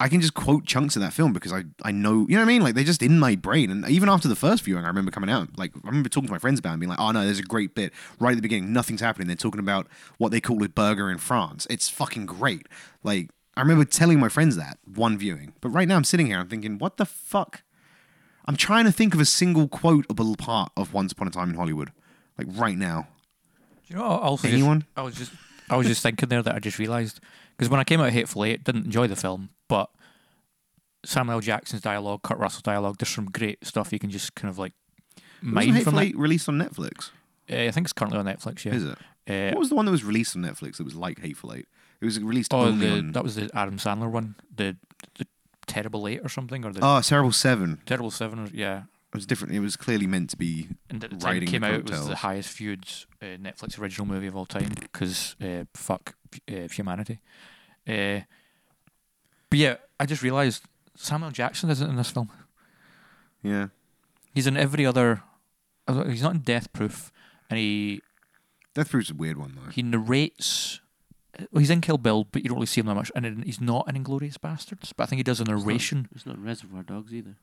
[0.00, 2.26] I can just quote chunks of that film because I, I know.
[2.28, 2.62] You know what I mean?
[2.62, 3.70] Like they're just in my brain.
[3.70, 5.56] And even after the first viewing, I remember coming out.
[5.56, 7.38] Like I remember talking to my friends about, it and being like, "Oh no, there's
[7.38, 8.72] a great bit right at the beginning.
[8.72, 9.26] Nothing's happening.
[9.26, 9.86] They're talking about
[10.18, 11.66] what they call a burger in France.
[11.70, 12.66] It's fucking great.
[13.02, 15.54] Like I remember telling my friends that one viewing.
[15.60, 16.38] But right now, I'm sitting here.
[16.38, 17.62] I'm thinking, what the fuck?
[18.46, 21.56] I'm trying to think of a single quotable part of Once Upon a Time in
[21.56, 21.92] Hollywood.
[22.36, 23.08] Like right now.
[23.86, 24.08] Do you know?
[24.08, 24.80] what I Also, Anyone?
[24.80, 25.32] Just, I was just,
[25.70, 27.20] I was just thinking there that I just realised
[27.56, 29.88] because when I came out of Hateful Eight, didn't enjoy the film, but
[31.04, 34.58] Samuel Jackson's dialogue, Kurt Russell's dialogue, there's some great stuff you can just kind of
[34.58, 34.72] like
[35.42, 36.06] Wasn't mine Hateful from it.
[36.06, 37.10] Eight released on Netflix?
[37.50, 38.64] Uh, I think it's currently on Netflix.
[38.64, 38.74] Yeah.
[38.74, 38.98] Is it?
[39.28, 41.66] Uh, What was the one that was released on Netflix that was like Hateful Eight?
[42.00, 43.12] It was released oh, only the, on.
[43.12, 44.76] that was the Adam Sandler one, the
[45.18, 45.26] the
[45.66, 47.80] Terrible Eight or something, or the oh, Cerebral Seven.
[47.86, 48.50] Terrible Seven.
[48.52, 48.82] Yeah.
[49.14, 49.54] It was different.
[49.54, 50.68] It was clearly meant to be.
[50.90, 52.84] And at the time it came out, it was the highest viewed
[53.22, 56.16] uh, Netflix original movie of all time because uh, fuck
[56.50, 57.20] uh, humanity.
[57.86, 58.20] Uh,
[59.48, 60.64] but yeah, I just realised
[60.96, 62.28] Samuel Jackson isn't in this film.
[63.40, 63.68] Yeah.
[64.34, 65.22] He's in every other.
[66.08, 67.12] He's not in Death Proof,
[67.48, 68.00] and he
[68.74, 69.70] Death Proof's a weird one though.
[69.70, 70.80] he narrates.
[71.50, 73.10] Well, he's in Kill Bill, but you don't really see him that much.
[73.16, 76.08] And then he's not in Inglourious Basterds, but I think he does a narration.
[76.14, 77.36] It's not Reservoir Dogs either.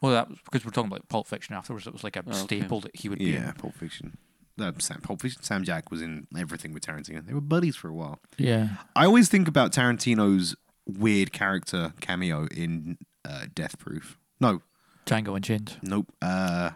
[0.00, 1.86] Well, that was because we're talking about Pulp Fiction afterwards.
[1.86, 2.38] It was like a Oh, okay.
[2.60, 3.26] staple that he would be.
[3.26, 3.52] Yeah, in.
[3.54, 4.16] Pulp Fiction.
[4.58, 5.42] Uh, Sam, Pulp Fiction.
[5.42, 7.24] Sam Jack was in everything with Tarantino.
[7.26, 8.18] They were buddies for a while.
[8.38, 8.68] Yeah.
[8.96, 10.56] I always think about Tarantino's
[10.86, 12.96] weird character cameo in
[13.28, 14.18] uh, Death Proof.
[14.40, 14.62] No,
[15.04, 15.76] Django Unchained.
[15.82, 16.10] nope.
[16.22, 16.70] Uh,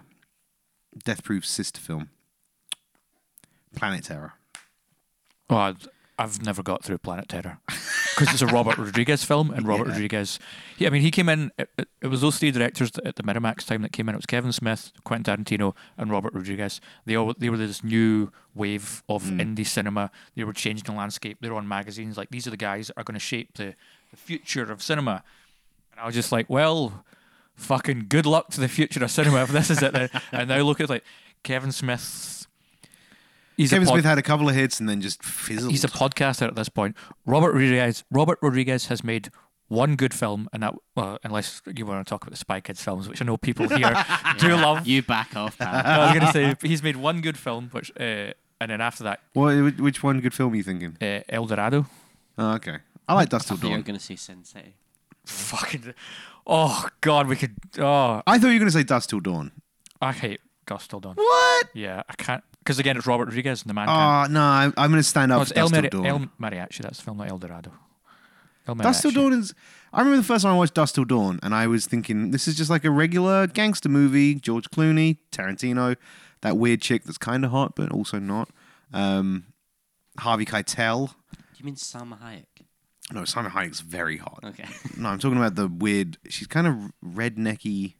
[1.04, 2.10] Death Proof's sister film,
[3.74, 4.32] Planet Terror.
[5.50, 9.66] Oh, I'd- I've never got through Planet Terror because it's a Robert Rodriguez film, and
[9.66, 9.92] Robert Yeah.
[9.92, 10.38] Rodriguez.
[10.76, 11.50] He, I mean, he came in.
[11.58, 14.14] It, it, it was those three directors at the Miramax time that came in.
[14.14, 16.80] It was Kevin Smith, Quentin Tarantino, and Robert Rodriguez.
[17.06, 19.40] They all they were this new wave of mm.
[19.40, 20.10] indie cinema.
[20.36, 21.38] They were changing the landscape.
[21.40, 23.74] They were on magazines like these are the guys that are going to shape the,
[24.10, 25.24] the future of cinema.
[25.92, 27.04] And I was just like, well,
[27.56, 29.92] fucking good luck to the future of cinema if this is it.
[29.92, 30.10] Then.
[30.32, 31.04] and now look at like
[31.42, 32.41] Kevin Smith.
[33.56, 35.70] He's a Kevin pod- Smith had a couple of hits and then just fizzled.
[35.70, 36.96] He's a podcaster at this point.
[37.26, 38.04] Robert Rodriguez.
[38.10, 39.30] Robert Rodriguez has made
[39.68, 42.82] one good film, and that well, unless you want to talk about the Spy Kids
[42.82, 43.94] films, which I know people here
[44.38, 44.86] do love.
[44.86, 45.68] You back off, pal.
[45.84, 49.20] I was gonna say he's made one good film, which uh, and then after that,
[49.32, 50.96] What, which one good film are you thinking?
[51.00, 51.86] uh, El Dorado.
[52.38, 52.78] Oh, okay.
[53.08, 53.82] I like Dusk I Till thought you were Dawn.
[53.84, 54.74] going to say Sin City.
[55.26, 55.94] Fucking.
[56.46, 57.54] Oh God, we could.
[57.78, 59.52] Oh, I thought you were going to say Dusk Till Dawn.
[60.00, 61.14] I hate Dusk Till Dawn.
[61.16, 61.68] What?
[61.74, 63.86] Yeah, I can't because again it's Robert Rodriguez and the man.
[63.86, 64.30] can't.
[64.30, 66.06] Oh, no, I'm, I'm going to stand up No, for El, Dusk Till Dawn.
[66.06, 66.18] El
[66.50, 66.78] Mariachi.
[66.78, 67.72] That's the film, not El Dorado.
[68.66, 69.14] El Dusk Till Mariachi.
[69.14, 69.54] Dawn is.
[69.92, 72.48] I remember the first time I watched Dusk Till Dawn, and I was thinking, this
[72.48, 74.34] is just like a regular gangster movie.
[74.36, 75.96] George Clooney, Tarantino,
[76.40, 78.48] that weird chick that's kind of hot but also not.
[78.92, 79.44] Um,
[80.18, 81.08] Harvey Keitel.
[81.32, 82.44] Do you mean Sam Hayek?
[83.12, 84.40] No, Salma Hayek's very hot.
[84.44, 84.64] Okay.
[84.96, 86.16] No, I'm talking about the weird.
[86.28, 87.94] She's kind of rednecky.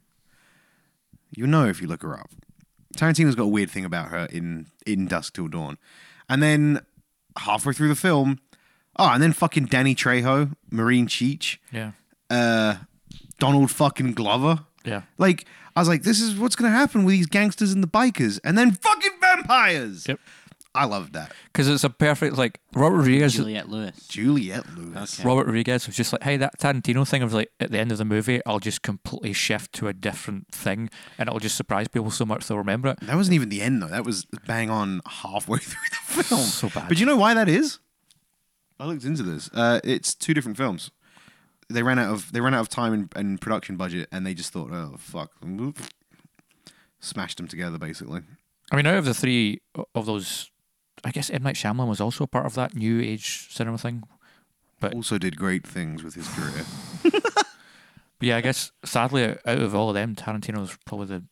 [1.35, 2.29] You know if you look her up.
[2.95, 5.77] Tarantino's got a weird thing about her in in Dusk Till Dawn,
[6.29, 6.81] and then
[7.37, 8.39] halfway through the film,
[8.97, 11.91] oh, and then fucking Danny Trejo, Marine Cheech, Yeah,
[12.29, 12.75] uh,
[13.39, 14.59] Donald fucking Glover.
[14.85, 15.03] yeah.
[15.17, 18.39] Like I was like, this is what's gonna happen with these gangsters and the bikers,
[18.43, 20.07] and then fucking vampires.
[20.07, 20.19] Yep.
[20.75, 21.31] I love that.
[21.45, 23.33] Because it's a perfect like Robert Rodriguez.
[23.33, 24.07] Juliette Lewis.
[24.07, 25.19] Juliette Lewis.
[25.19, 25.27] Okay.
[25.27, 27.99] Robert Rodriguez was just like, hey, that Tarantino thing of like at the end of
[27.99, 32.09] the movie, I'll just completely shift to a different thing, and it'll just surprise people
[32.09, 32.99] so much they'll remember it.
[33.01, 33.87] That wasn't even the end though.
[33.87, 36.41] That was bang on halfway through the film.
[36.41, 36.89] So bad.
[36.89, 37.79] But you know why that is?
[38.79, 39.49] I looked into this.
[39.53, 40.89] Uh, it's two different films.
[41.69, 44.33] They ran out of they ran out of time and, and production budget, and they
[44.33, 45.31] just thought, oh fuck,
[46.99, 48.21] smashed them together basically.
[48.71, 49.61] I mean, out of the three
[49.93, 50.49] of those,
[51.03, 54.03] I guess M Night Shyamalan was also a part of that new age cinema thing.
[54.79, 56.65] But- Also did great things with his career.
[58.19, 61.23] But yeah, I guess sadly, out of all of them, Tarantino's probably the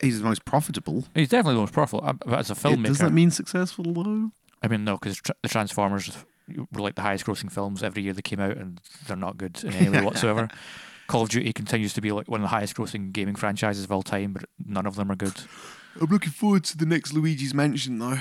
[0.00, 1.04] He's the most profitable.
[1.14, 2.06] he's definitely the most profitable.
[2.08, 4.30] uh, But as a filmmaker, does that mean successful though?
[4.62, 6.10] I mean, no, because the Transformers
[6.72, 9.62] were like the highest grossing films every year they came out, and they're not good
[9.62, 10.48] in any way whatsoever.
[11.06, 13.92] Call of Duty continues to be like one of the highest grossing gaming franchises of
[13.92, 15.34] all time, but none of them are good.
[16.00, 18.18] I'm looking forward to the next Luigi's Mansion though.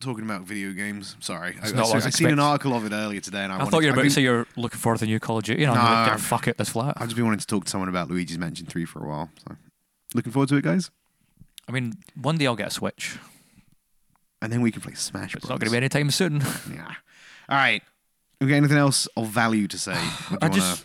[0.00, 1.16] Talking about video games.
[1.20, 3.52] Sorry, I, It's not I I, I seen an article of it earlier today, and
[3.52, 5.18] I, I, thought you were about been, to say you're looking forward to the new
[5.18, 5.62] Call of Duty.
[5.62, 6.08] You know, Nah.
[6.10, 6.94] like, fuck it, that's flat.
[6.98, 9.30] I've just been wanting to talk to someone about Luigi's Mansion 3 for a while.
[9.48, 9.56] So,
[10.14, 10.90] looking forward to it, guys.
[11.68, 13.18] I mean, one day I'll get a Switch.
[14.42, 15.50] And then we can play Smash It's Bros.
[15.50, 16.42] not going to be anytime soon.
[16.72, 16.84] Yeah.
[17.48, 17.82] All right.
[18.40, 19.92] We got anything else of value to say?
[19.96, 20.84] I wanna- just,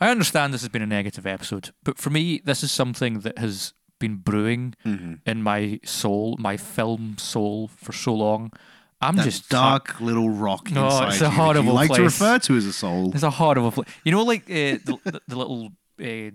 [0.00, 3.38] I understand this has been a negative episode, but for me, this is something that
[3.38, 5.20] has been brewing Mhm.
[5.26, 8.52] in my soul, my film soul, for so long.
[9.00, 12.38] I'm That just dark little rock No, inside it's a you horrible like to refer
[12.38, 13.12] to as a soul.
[13.14, 13.88] It's a horrible place.
[14.04, 15.72] You know, like uh, the, the, the little
[16.02, 16.30] uh,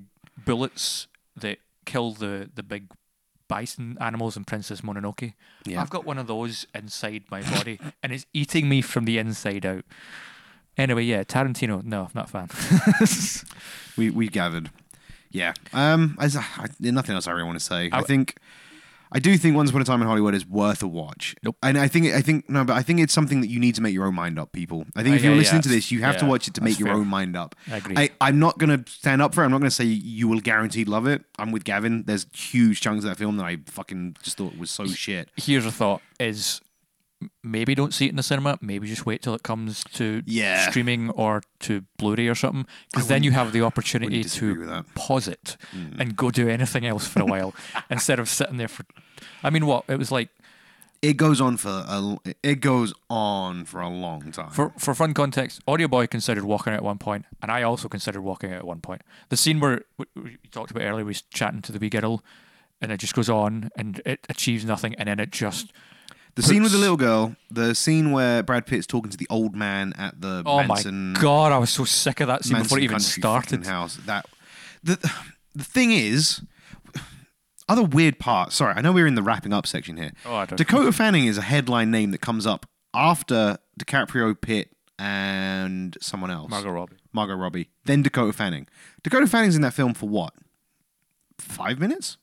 [0.45, 2.91] bullets that kill the, the big
[3.47, 5.33] bison animals in Princess Mononoke.
[5.65, 5.81] Yeah.
[5.81, 9.65] I've got one of those inside my body, and it's eating me from the inside
[9.65, 9.85] out.
[10.77, 11.83] Anyway, yeah, Tarantino.
[11.83, 13.47] No, not a fan.
[13.97, 14.69] we we gathered.
[15.31, 15.53] Yeah.
[15.73, 16.17] Um.
[16.19, 17.89] As I, I, nothing else I really want to say.
[17.91, 18.35] I, I- think.
[19.11, 21.35] I do think Once Upon a Time in Hollywood is worth a watch.
[21.41, 21.55] Nope.
[21.63, 23.81] And I think I think no, but I think it's something that you need to
[23.81, 24.85] make your own mind up, people.
[24.95, 26.61] I think if you're yeah, listening yeah, to this, you have to watch it to
[26.61, 26.97] make your fair.
[26.97, 27.55] own mind up.
[27.71, 27.95] I agree.
[27.97, 29.45] I, I'm not going to stand up for it.
[29.45, 31.23] I'm not going to say you will guaranteed love it.
[31.39, 32.03] I'm with Gavin.
[32.05, 35.29] There's huge chunks of that film that I fucking just thought was so shit.
[35.37, 36.61] Here's a thought: is
[37.43, 38.57] maybe don't see it in the cinema.
[38.61, 40.69] Maybe just wait till it comes to Yeah.
[40.69, 45.57] streaming or to Blu-ray or something, because then you have the opportunity to pause it
[45.75, 45.99] Mm.
[45.99, 47.53] and go do anything else for a while
[47.89, 48.85] instead of sitting there for.
[49.43, 50.29] I mean, what it was like
[51.01, 54.51] It goes on for a, it goes on for a long time.
[54.51, 55.61] for for fun context.
[55.65, 58.65] Audio Boy considered walking out at one point, and I also considered walking out at
[58.67, 59.01] one point.
[59.29, 62.21] The scene where w- w- talked about earlier, we was chatting to the wee girl,
[62.81, 65.71] and it just goes on and it achieves nothing, and then it just
[66.35, 69.55] the scene with the little girl, the scene where Brad Pitt's talking to the old
[69.55, 72.65] man at the oh Manson, my god, I was so sick of that scene Manson
[72.65, 73.65] before it even country started.
[73.65, 73.97] house.
[74.05, 74.25] That
[74.83, 74.95] the
[75.55, 76.41] the thing is,
[77.67, 78.53] other weird part.
[78.53, 80.11] Sorry, I know we're in the wrapping up section here.
[80.25, 84.69] Oh, I don't- Dakota Fanning is a headline name that comes up after DiCaprio, Pitt,
[84.97, 86.49] and someone else.
[86.49, 86.95] Margot Robbie.
[87.13, 88.67] Margot Robbie, then Dakota Fanning.
[89.03, 90.33] Dakota Fanning's in that film for what?
[91.37, 92.17] Five minutes?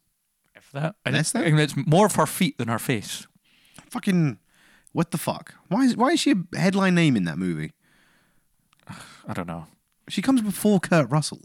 [0.54, 1.44] If that, and Less than?
[1.44, 3.26] and it's more of her feet than her face.
[3.97, 4.36] Fucking
[4.92, 5.55] what the fuck?
[5.68, 7.72] Why is why is she a headline name in that movie?
[9.26, 9.64] I don't know.
[10.11, 11.40] She comes before Kurt Russell.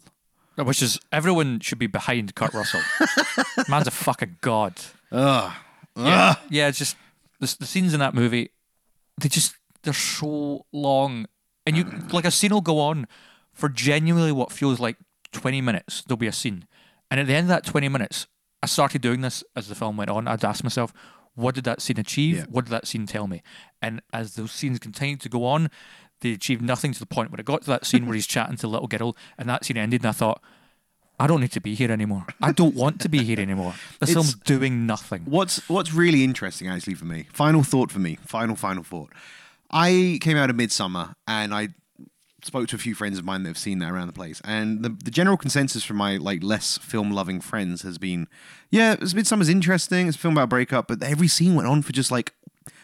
[0.57, 2.81] Which is everyone should be behind Kurt Russell.
[3.69, 4.73] Man's a fucking god.
[5.13, 5.53] Ugh.
[5.95, 6.37] Yeah, Ugh.
[6.49, 6.67] yeah.
[6.67, 6.97] It's just
[7.39, 8.51] the, the scenes in that movie.
[9.21, 11.27] They just they're so long,
[11.65, 13.07] and you like a scene will go on
[13.53, 14.97] for genuinely what feels like
[15.31, 16.03] twenty minutes.
[16.05, 16.67] There'll be a scene,
[17.09, 18.27] and at the end of that twenty minutes,
[18.61, 20.27] I started doing this as the film went on.
[20.27, 20.93] I'd ask myself,
[21.41, 22.37] what did that scene achieve?
[22.37, 22.45] Yeah.
[22.49, 23.41] What did that scene tell me?
[23.81, 25.69] And as those scenes continued to go on,
[26.21, 28.57] they achieved nothing to the point where it got to that scene where he's chatting
[28.57, 30.41] to little girl, and that scene ended, and I thought.
[31.19, 32.25] I don't need to be here anymore.
[32.41, 33.75] I don't want to be here anymore.
[33.99, 35.21] The It's- film's doing nothing.
[35.25, 37.27] What's what's really interesting actually for me?
[37.31, 38.17] Final thought for me.
[38.25, 39.11] Final final thought.
[39.69, 41.69] I came out of Midsommar and I
[42.43, 44.83] spoke to a few friends of mine that have seen that around the place, and
[44.83, 48.27] the the general consensus from my like less film loving friends has been,
[48.69, 50.07] yeah, it's Midsommar's interesting.
[50.07, 52.33] It's a film about a breakup, but every scene went on for just like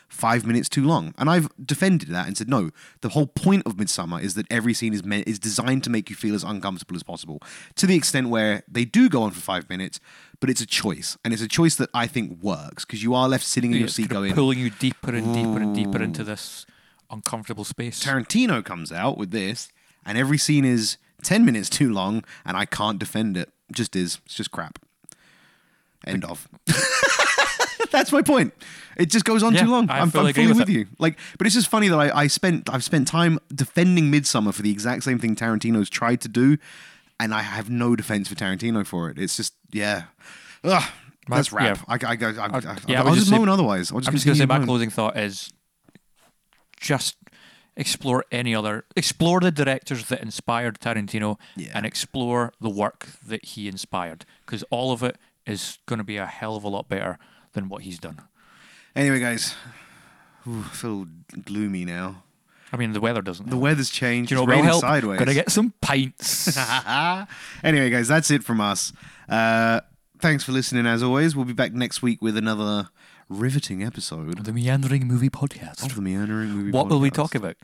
[0.07, 1.13] five minutes too long.
[1.17, 4.73] And I've defended that and said, no, the whole point of Midsommar is that every
[4.73, 7.41] scene is meant is designed to make you feel as uncomfortable as possible.
[7.75, 9.99] To the extent where they do go on for five minutes,
[10.39, 11.17] but it's a choice.
[11.23, 13.87] And it's a choice that I think works because you are left sitting in your
[13.87, 16.65] it's seat kind of going, pulling you deeper and deeper and deeper into this
[17.09, 18.03] uncomfortable space.
[18.03, 19.69] Tarantino comes out with this,
[20.05, 23.49] and every scene is 10 minutes too long, and I can't defend it.
[23.69, 24.19] It just is.
[24.25, 24.79] It's just crap.
[26.05, 26.47] End of.
[27.91, 28.53] That's my point.
[28.97, 29.89] It just goes on Yeah, too long.
[29.89, 30.87] I I'm, fully I'm fully with with you.
[30.99, 34.61] Like, but it's just funny that I, I spent I've spent time defending Midsommar for
[34.61, 36.57] the exact same thing Tarantino's tried to do,
[37.19, 39.17] and I have no defense for Tarantino for it.
[39.19, 40.03] It's just yeah.
[40.63, 40.83] Ugh.
[41.29, 41.79] That's My- rap.
[41.87, 43.91] I, I, I, I, I, yeah, I I'll would just just moan otherwise.
[43.91, 44.67] I'll just I'm just going to say my moan.
[44.67, 45.51] closing thought is
[46.79, 47.15] just
[47.75, 51.71] explore any other, explore the directors that inspired Tarantino Yeah.
[51.75, 56.17] and explore the work that he inspired because all of it is going to be
[56.17, 57.19] a hell of a lot better
[57.53, 58.19] than what he's done.
[58.95, 59.55] Anyway, guys,
[60.47, 61.05] Ooh, I feel
[61.45, 62.23] gloomy now.
[62.73, 63.45] I mean, the weather doesn't.
[63.45, 63.63] The help.
[63.63, 64.29] weather's changed.
[64.29, 64.81] Do you know it's what will raining help?
[64.81, 65.19] sideways.
[65.19, 66.57] Gotta get some pints.
[67.63, 68.91] anyway, guys, that's it from us.
[69.29, 69.81] Uh,
[70.19, 70.85] thanks for listening.
[70.85, 72.89] As always, we'll be back next week with another
[73.29, 75.85] riveting episode the Meandering Movie Podcast.
[75.85, 76.71] of the Meandering Movie.
[76.71, 76.73] Podcast.
[76.73, 77.55] What will we talk about?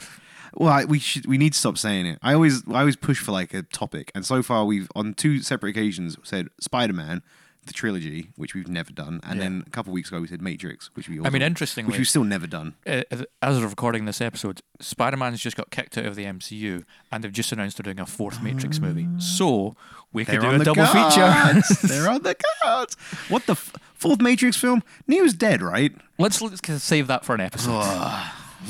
[0.55, 1.25] Well, I, we should.
[1.25, 2.19] We need to stop saying it.
[2.21, 5.41] I always, I always push for like a topic, and so far we've on two
[5.41, 7.23] separate occasions said Spider Man,
[7.65, 9.43] the trilogy, which we've never done, and Yeah.
[9.45, 11.91] then a couple of weeks ago we said Matrix, which we also, I mean, interestingly,
[11.91, 12.75] which we've still never done.
[12.87, 13.03] uh,
[13.41, 17.23] as of recording this episode, Spider Man's just got kicked out of the MCU, and
[17.23, 19.07] they've just announced they're doing a fourth Matrix movie.
[19.19, 19.75] So
[20.11, 21.67] we could They're do a the double cards.
[21.67, 21.87] feature.
[21.87, 22.95] They're on the cards.
[23.29, 24.83] What the f- fourth Matrix film?
[25.07, 25.93] Neo's dead, right?
[26.17, 27.83] let's, let's save that for an episode.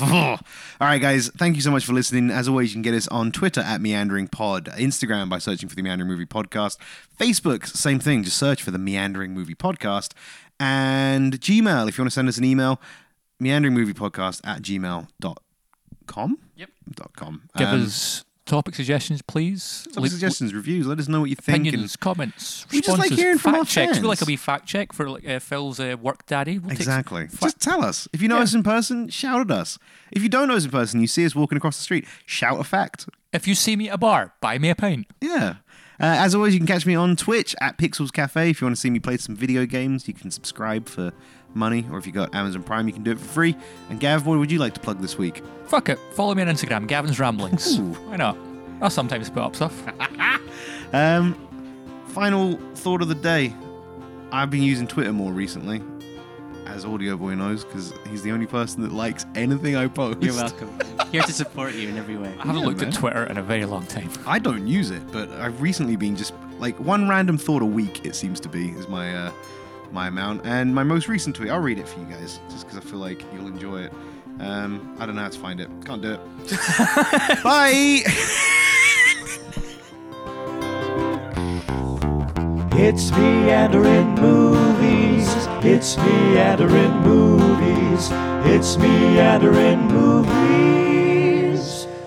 [0.02, 0.38] All
[0.80, 1.30] right, guys.
[1.36, 2.30] Thank you so much for listening.
[2.30, 5.74] As always, you can get us on Twitter at Meandering Pod, Instagram by searching for
[5.76, 6.78] the Meandering Movie Podcast,
[7.18, 8.22] Facebook, same thing.
[8.24, 10.12] Just search for the Meandering Movie Podcast,
[10.58, 12.80] and Gmail if you want to send us an email,
[13.40, 16.38] Meandering Movie Podcast at gmail.com.
[16.56, 16.70] Yep.
[16.94, 17.42] Dot com.
[17.56, 19.86] Give Um, us topic suggestions, please.
[19.92, 20.86] some Leave- suggestions, reviews.
[20.86, 21.66] Let us know what you think.
[21.66, 23.98] and- comments, We just like hearing from fact our checks.
[24.00, 26.58] We like a wee fact check for like uh, Phil's uh, work daddy.
[26.58, 27.26] We'll Exactly.
[27.28, 28.06] fa- Just tell us.
[28.12, 28.42] If you know Yeah.
[28.42, 29.78] us in person, shout at us.
[30.12, 32.60] If you don't know us in person, you see us walking across the street, shout
[32.60, 33.08] a fact.
[33.32, 35.06] if you see me at a bar, buy me a pint.
[35.20, 35.56] Yeah.
[36.00, 38.50] Uh, as always, you can catch me on Twitch at Pixels Cafe.
[38.50, 41.12] If you want to see me play some video games, you can subscribe for
[41.54, 43.56] money, or if you've got Amazon Prime, you can do it for free.
[43.90, 45.42] And Gav, what would you like to plug this week?
[45.66, 45.98] Fuck it.
[46.12, 47.78] Follow me on Instagram, Gavin's Ramblings.
[47.78, 47.92] Ooh.
[48.08, 48.36] Why not?
[48.80, 49.82] I'll sometimes put up stuff.
[50.92, 51.34] Um,
[52.06, 53.52] final thought of the day.
[54.30, 55.82] I've been using Twitter more recently,
[56.66, 60.22] as Audio Boy knows, because he's the only person that likes anything I post.
[60.22, 60.70] You're welcome.
[61.12, 62.28] Here to support you in every way.
[62.28, 62.88] I haven't Yeah, looked man.
[62.90, 64.08] at Twitter in a very long time.
[64.26, 68.06] I don't use it, but I've recently been just like one random thought a week.
[68.06, 69.32] It seems to be is my uh,
[69.94, 71.50] my amount, and my most recent tweet.
[71.50, 73.92] I'll read it for you guys, just because I feel like you'll enjoy it.
[74.40, 75.70] Um, I don't know how to find it.
[75.84, 76.20] Can't do it.
[77.44, 78.02] Bye.
[82.76, 85.28] It's meandering movies.
[85.64, 88.08] It's meandering movies.
[88.46, 90.26] It's meandering movies.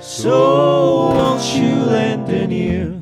[0.01, 2.96] So won't you lend an ear?